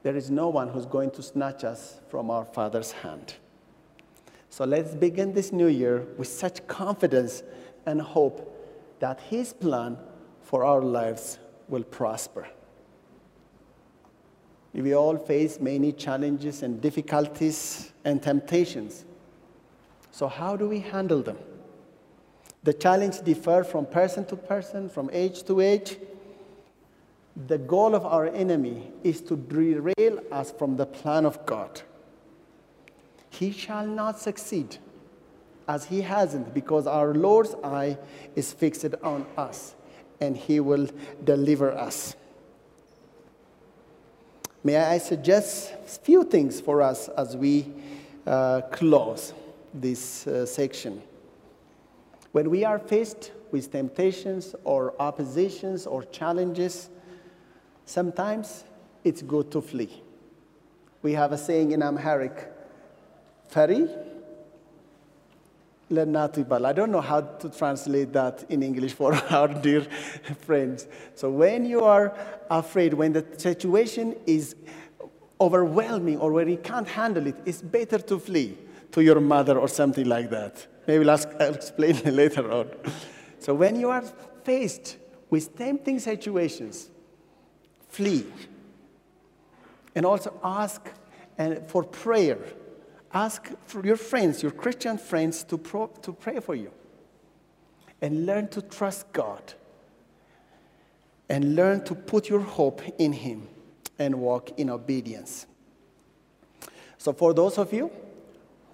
there 0.02 0.16
is 0.16 0.28
no 0.28 0.48
one 0.48 0.68
who's 0.68 0.86
going 0.86 1.12
to 1.12 1.22
snatch 1.22 1.62
us 1.62 2.00
from 2.08 2.32
our 2.32 2.44
Father's 2.44 2.90
hand. 2.90 3.34
So 4.50 4.64
let's 4.64 4.92
begin 4.92 5.32
this 5.32 5.52
new 5.52 5.68
year 5.68 6.04
with 6.18 6.26
such 6.26 6.66
confidence 6.66 7.44
and 7.86 8.02
hope 8.02 8.36
that 8.98 9.20
His 9.20 9.52
plan 9.52 9.98
for 10.42 10.64
our 10.64 10.82
lives 10.82 11.38
will 11.68 11.84
prosper. 11.84 12.48
We 14.72 14.96
all 14.96 15.16
face 15.16 15.60
many 15.60 15.92
challenges 15.92 16.64
and 16.64 16.80
difficulties 16.80 17.92
and 18.04 18.20
temptations. 18.20 19.04
So, 20.10 20.26
how 20.26 20.56
do 20.56 20.68
we 20.68 20.80
handle 20.80 21.22
them? 21.22 21.38
The 22.64 22.72
challenge 22.72 23.20
differs 23.20 23.66
from 23.66 23.84
person 23.84 24.24
to 24.26 24.36
person, 24.36 24.88
from 24.88 25.10
age 25.12 25.42
to 25.44 25.60
age. 25.60 25.98
The 27.46 27.58
goal 27.58 27.94
of 27.94 28.06
our 28.06 28.26
enemy 28.26 28.90
is 29.02 29.20
to 29.22 29.36
derail 29.36 30.20
us 30.32 30.50
from 30.50 30.76
the 30.76 30.86
plan 30.86 31.26
of 31.26 31.44
God. 31.44 31.82
He 33.28 33.52
shall 33.52 33.86
not 33.86 34.18
succeed, 34.18 34.78
as 35.68 35.84
he 35.86 36.00
hasn't, 36.00 36.54
because 36.54 36.86
our 36.86 37.12
Lord's 37.12 37.54
eye 37.62 37.98
is 38.34 38.52
fixed 38.52 38.94
on 39.02 39.26
us, 39.36 39.74
and 40.20 40.34
he 40.34 40.60
will 40.60 40.88
deliver 41.22 41.70
us. 41.72 42.16
May 44.62 44.76
I 44.76 44.96
suggest 44.96 45.74
a 45.84 45.88
few 45.88 46.24
things 46.24 46.62
for 46.62 46.80
us 46.80 47.08
as 47.08 47.36
we 47.36 47.70
uh, 48.26 48.62
close 48.70 49.34
this 49.74 50.26
uh, 50.26 50.46
section. 50.46 51.02
When 52.34 52.50
we 52.50 52.64
are 52.64 52.80
faced 52.80 53.30
with 53.52 53.70
temptations 53.70 54.56
or 54.64 55.00
oppositions 55.00 55.86
or 55.86 56.02
challenges, 56.02 56.90
sometimes 57.84 58.64
it's 59.04 59.22
good 59.22 59.52
to 59.52 59.62
flee. 59.62 60.02
We 61.00 61.12
have 61.12 61.30
a 61.30 61.38
saying 61.38 61.70
in 61.70 61.80
Amharic, 61.80 62.50
Feri 63.52 63.88
Lenatibal. 65.88 66.66
I 66.66 66.72
don't 66.72 66.90
know 66.90 67.00
how 67.00 67.20
to 67.20 67.48
translate 67.50 68.12
that 68.14 68.44
in 68.48 68.64
English 68.64 68.94
for 68.94 69.14
our 69.30 69.46
dear 69.46 69.82
friends. 70.40 70.88
So 71.14 71.30
when 71.30 71.64
you 71.64 71.84
are 71.84 72.16
afraid, 72.50 72.94
when 72.94 73.12
the 73.12 73.24
situation 73.36 74.16
is 74.26 74.56
overwhelming 75.40 76.18
or 76.18 76.32
when 76.32 76.48
you 76.48 76.56
can't 76.56 76.88
handle 76.88 77.28
it, 77.28 77.36
it's 77.46 77.62
better 77.62 77.98
to 77.98 78.18
flee 78.18 78.58
to 78.90 79.04
your 79.04 79.20
mother 79.20 79.56
or 79.56 79.68
something 79.68 80.08
like 80.08 80.30
that. 80.30 80.66
Maybe 80.86 81.08
I'll, 81.08 81.54
explain 81.54 81.96
later 82.04 82.50
on. 82.50 82.70
So 83.38 83.54
when 83.54 83.80
you 83.80 83.90
are 83.90 84.02
faced 84.42 84.96
with 85.30 85.56
tempting 85.56 85.98
situations, 85.98 86.90
flee. 87.88 88.26
And 89.94 90.04
also 90.04 90.38
ask 90.42 90.80
and 91.38 91.66
for 91.68 91.84
prayer. 91.84 92.38
Ask 93.12 93.50
for 93.66 93.84
your 93.86 93.96
friends, 93.96 94.42
your 94.42 94.52
Christian 94.52 94.98
friends, 94.98 95.44
to, 95.44 95.58
pro, 95.58 95.86
to 96.02 96.12
pray 96.12 96.40
for 96.40 96.54
you. 96.54 96.72
And 98.00 98.26
learn 98.26 98.48
to 98.48 98.62
trust 98.62 99.12
God. 99.12 99.54
And 101.28 101.54
learn 101.54 101.84
to 101.84 101.94
put 101.94 102.28
your 102.28 102.40
hope 102.40 102.82
in 102.98 103.12
Him 103.12 103.48
and 103.98 104.16
walk 104.16 104.58
in 104.58 104.68
obedience. 104.68 105.46
So, 106.98 107.12
for 107.12 107.32
those 107.32 107.58
of 107.58 107.72
you 107.72 107.90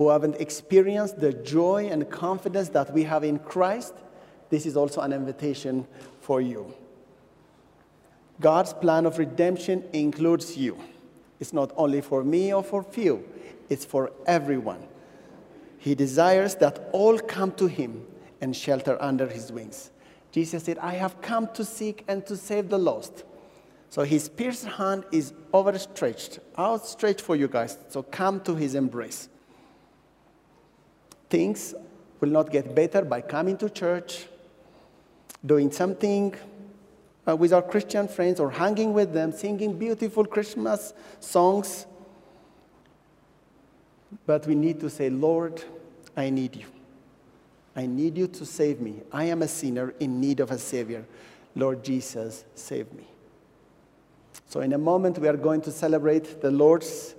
who 0.01 0.09
haven't 0.09 0.41
experienced 0.41 1.21
the 1.21 1.31
joy 1.31 1.87
and 1.91 2.09
confidence 2.09 2.71
that 2.71 2.91
we 2.95 3.03
have 3.03 3.23
in 3.23 3.39
Christ, 3.39 3.93
this 4.49 4.65
is 4.65 4.75
also 4.75 5.03
an 5.03 5.13
invitation 5.13 5.87
for 6.23 6.41
you. 6.41 6.75
God's 8.41 8.73
plan 8.73 9.05
of 9.05 9.19
redemption 9.19 9.85
includes 9.93 10.57
you. 10.57 10.79
It's 11.39 11.53
not 11.53 11.71
only 11.77 12.01
for 12.01 12.25
me 12.25 12.51
or 12.51 12.63
for 12.63 12.83
few, 12.83 13.29
it's 13.69 13.85
for 13.85 14.11
everyone. 14.25 14.89
He 15.77 15.95
desires 15.95 16.55
that 16.55 16.89
all 16.93 17.19
come 17.19 17.53
to 17.57 17.67
him 17.67 18.07
and 18.41 18.57
shelter 18.57 18.97
under 19.03 19.27
his 19.27 19.53
wings. 19.53 19.91
Jesus 20.33 20.65
said, 20.65 20.79
I 20.79 20.93
have 20.95 21.21
come 21.21 21.47
to 21.53 21.63
seek 21.63 22.07
and 22.09 22.25
to 22.25 22.39
save 22.39 22.71
the 22.71 22.79
lost. 22.79 23.25
So 23.91 24.05
his 24.05 24.31
pierced 24.31 24.65
hand 24.65 25.05
is 25.13 25.35
overstretched, 25.53 26.39
outstretched 26.59 27.21
for 27.21 27.37
you 27.37 27.49
guys. 27.49 27.77
So 27.91 28.03
come 28.03 28.41
to 28.45 28.55
his 28.55 28.75
embrace 28.75 29.29
things 31.31 31.75
will 32.21 32.29
not 32.29 32.51
get 32.51 32.75
better 32.75 33.03
by 33.03 33.21
coming 33.23 33.57
to 33.59 33.71
church, 33.71 34.27
doing 35.45 35.73
something 35.73 36.35
uh, 37.27 37.35
with 37.37 37.53
our 37.53 37.63
Christian 37.63 38.09
friends, 38.09 38.41
or 38.41 38.51
hanging 38.51 38.93
with 38.93 39.13
them, 39.13 39.33
singing 39.33 39.79
beautiful 39.79 40.25
Christmas 40.25 40.93
songs. 41.21 41.87
But 44.27 44.47
we 44.47 44.55
need 44.55 44.81
to 44.81 44.91
say, 44.91 45.09
Lord, 45.09 45.63
I 46.17 46.31
need 46.31 46.57
you. 46.57 46.67
I 47.77 47.87
need 47.87 48.19
you 48.19 48.27
to 48.27 48.45
save 48.45 48.81
me. 48.81 49.01
I 49.13 49.25
am 49.25 49.43
a 49.43 49.49
sinner 49.49 49.95
in 50.01 50.21
need 50.21 50.41
of 50.41 50.51
a 50.51 50.59
Savior. 50.59 51.05
Lord 51.55 51.85
Jesus, 51.85 52.45
save 52.55 52.93
me. 52.93 53.05
So, 54.49 54.61
in 54.61 54.73
a 54.73 54.79
moment, 54.79 55.19
we 55.19 55.29
are 55.29 55.37
going 55.37 55.61
to 55.63 55.71
celebrate 55.71 56.41
the 56.41 56.51
Lord's 56.51 57.15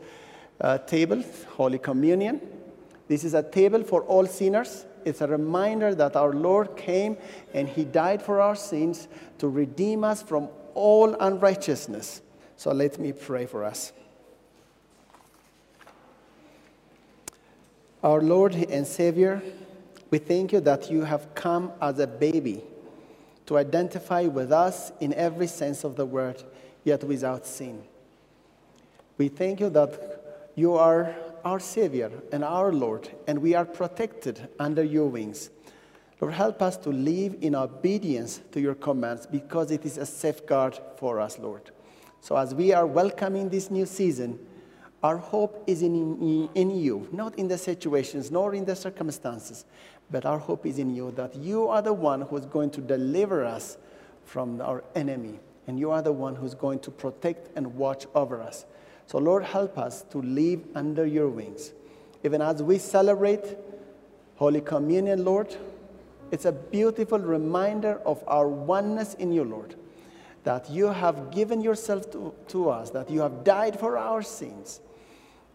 uh, 0.60 0.78
table, 0.80 1.24
Holy 1.56 1.80
Communion. 1.80 2.41
This 3.12 3.26
is 3.26 3.34
a 3.34 3.43
table 3.43 3.84
for 3.84 4.04
all 4.04 4.26
sinners. 4.26 4.86
It's 5.04 5.19
a 5.19 5.28
reminder 5.28 5.93
that 5.95 6.15
our 6.15 6.32
Lord 6.32 6.78
came 6.78 7.17
and 7.54 7.67
He 7.67 7.84
died 7.84 8.21
for 8.21 8.39
our 8.39 8.56
sins 8.56 9.10
to 9.39 9.50
redeem 9.50 10.06
us 10.06 10.24
from 10.24 10.47
all 10.76 11.13
unrighteousness. 11.15 12.21
So 12.56 12.71
let 12.71 12.97
me 13.00 13.12
pray 13.12 13.47
for 13.47 13.65
us. 13.65 13.91
Our 18.02 18.21
Lord 18.21 18.56
and 18.56 18.88
Savior, 18.88 19.43
we 20.10 20.17
thank 20.17 20.54
you 20.54 20.62
that 20.62 20.89
you 20.89 21.02
have 21.02 21.36
come 21.36 21.74
as 21.82 22.00
a 22.00 22.08
baby 22.08 22.63
to 23.47 23.58
identify 23.58 24.21
with 24.21 24.54
us 24.54 24.93
in 25.02 25.13
every 25.15 25.47
sense 25.47 25.84
of 25.84 25.97
the 25.97 26.06
word, 26.06 26.41
yet 26.86 27.04
without 27.04 27.45
sin. 27.45 27.84
We 29.17 29.28
thank 29.28 29.60
you 29.60 29.69
that 29.71 30.52
you 30.56 30.76
are 30.76 31.13
our 31.43 31.60
Savior 31.60 32.12
and 32.32 32.43
our 32.43 32.71
Lord, 32.71 33.10
and 33.27 33.39
we 33.39 33.56
are 33.56 33.65
protected 33.65 34.47
under 34.60 34.84
your 34.84 35.08
wings. 35.08 35.49
Lord, 36.19 36.34
help 36.34 36.62
us 36.62 36.77
to 36.77 36.89
live 36.89 37.36
in 37.41 37.56
obedience 37.56 38.41
to 38.51 38.62
your 38.62 38.75
commands 38.75 39.25
because 39.25 39.71
it 39.71 39.86
is 39.86 39.97
a 39.97 40.06
safeguard 40.06 40.80
for 40.97 41.19
us, 41.19 41.39
Lord. 41.39 41.71
So, 42.19 42.38
as 42.38 42.54
we 42.54 42.73
are 42.73 42.86
welcoming 42.86 43.49
this 43.49 43.71
new 43.71 43.88
season, 43.88 44.39
our 45.01 45.17
hope 45.17 45.63
is 45.65 45.82
in, 45.82 46.47
in 46.54 46.69
you, 46.69 47.08
not 47.12 47.38
in 47.39 47.47
the 47.47 47.58
situations 47.58 48.30
nor 48.30 48.54
in 48.54 48.65
the 48.65 48.75
circumstances, 48.75 49.65
but 50.12 50.25
our 50.25 50.38
hope 50.38 50.67
is 50.67 50.77
in 50.77 50.95
you 50.95 51.12
that 51.12 51.36
you 51.36 51.67
are 51.67 51.82
the 51.82 51.93
one 51.93 52.21
who 52.21 52.38
is 52.38 52.45
going 52.45 52.69
to 52.71 52.82
deliver 52.82 53.43
us 53.43 53.77
from 54.23 54.62
our 54.62 54.84
enemy, 54.93 55.39
and 55.65 55.80
you 55.80 55.89
are 55.89 56.04
the 56.04 56.12
one 56.12 56.36
who's 56.36 56.54
going 56.54 56.80
to 56.80 56.91
protect 56.91 57.49
and 57.58 57.75
watch 57.75 58.06
over 58.13 58.41
us. 58.41 58.65
So, 59.12 59.17
Lord, 59.17 59.43
help 59.43 59.78
us 59.78 60.04
to 60.12 60.21
live 60.21 60.62
under 60.74 61.06
your 61.06 61.28
wings. 61.28 61.74
Even 62.24 62.41
as 62.41 62.63
we 62.63 62.78
celebrate 62.78 63.58
Holy 64.38 64.62
Communion, 64.62 65.26
Lord, 65.26 65.54
it's 66.32 66.45
a 66.45 66.54
beautiful 66.54 67.19
reminder 67.19 68.00
of 68.06 68.24
our 68.26 68.47
oneness 68.47 69.15
in 69.15 69.34
you, 69.34 69.43
Lord. 69.43 69.76
That 70.45 70.69
you 70.69 70.86
have 70.86 71.30
given 71.30 71.60
yourself 71.60 72.10
to, 72.13 72.34
to 72.47 72.69
us, 72.69 72.91
that 72.91 73.10
you 73.10 73.19
have 73.19 73.43
died 73.43 73.78
for 73.78 73.97
our 73.97 74.21
sins, 74.21 74.80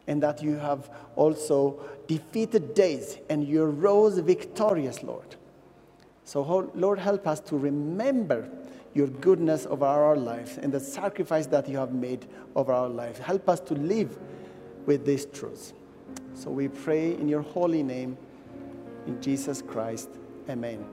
and 0.07 0.23
that 0.23 0.43
you 0.43 0.57
have 0.57 0.91
also 1.15 1.81
defeated 2.09 2.75
death 2.75 3.17
and 3.31 3.43
you 3.43 3.65
rose 3.65 4.19
victorious, 4.19 5.03
Lord. 5.03 5.35
So, 6.27 6.71
Lord, 6.75 6.99
help 6.99 7.27
us 7.27 7.41
to 7.41 7.57
remember 7.57 8.51
your 8.97 9.09
goodness 9.09 9.67
over 9.67 9.85
our 9.85 10.17
lives 10.17 10.59
and 10.59 10.73
the 10.73 10.81
sacrifice 10.81 11.47
that 11.47 11.69
you 11.69 11.77
have 11.77 11.93
made 11.93 12.27
over 12.55 12.73
our 12.73 12.89
lives. 12.89 13.19
Help 13.19 13.49
us 13.49 13.61
to 13.61 13.75
live 13.75 14.19
with 14.87 15.05
these 15.05 15.27
truths. 15.27 15.75
So 16.33 16.51
we 16.51 16.69
pray 16.69 17.13
in 17.13 17.29
your 17.29 17.43
holy 17.43 17.83
name, 17.83 18.17
in 19.07 19.21
Jesus 19.21 19.61
Christ. 19.61 20.09
Amen. 20.49 20.87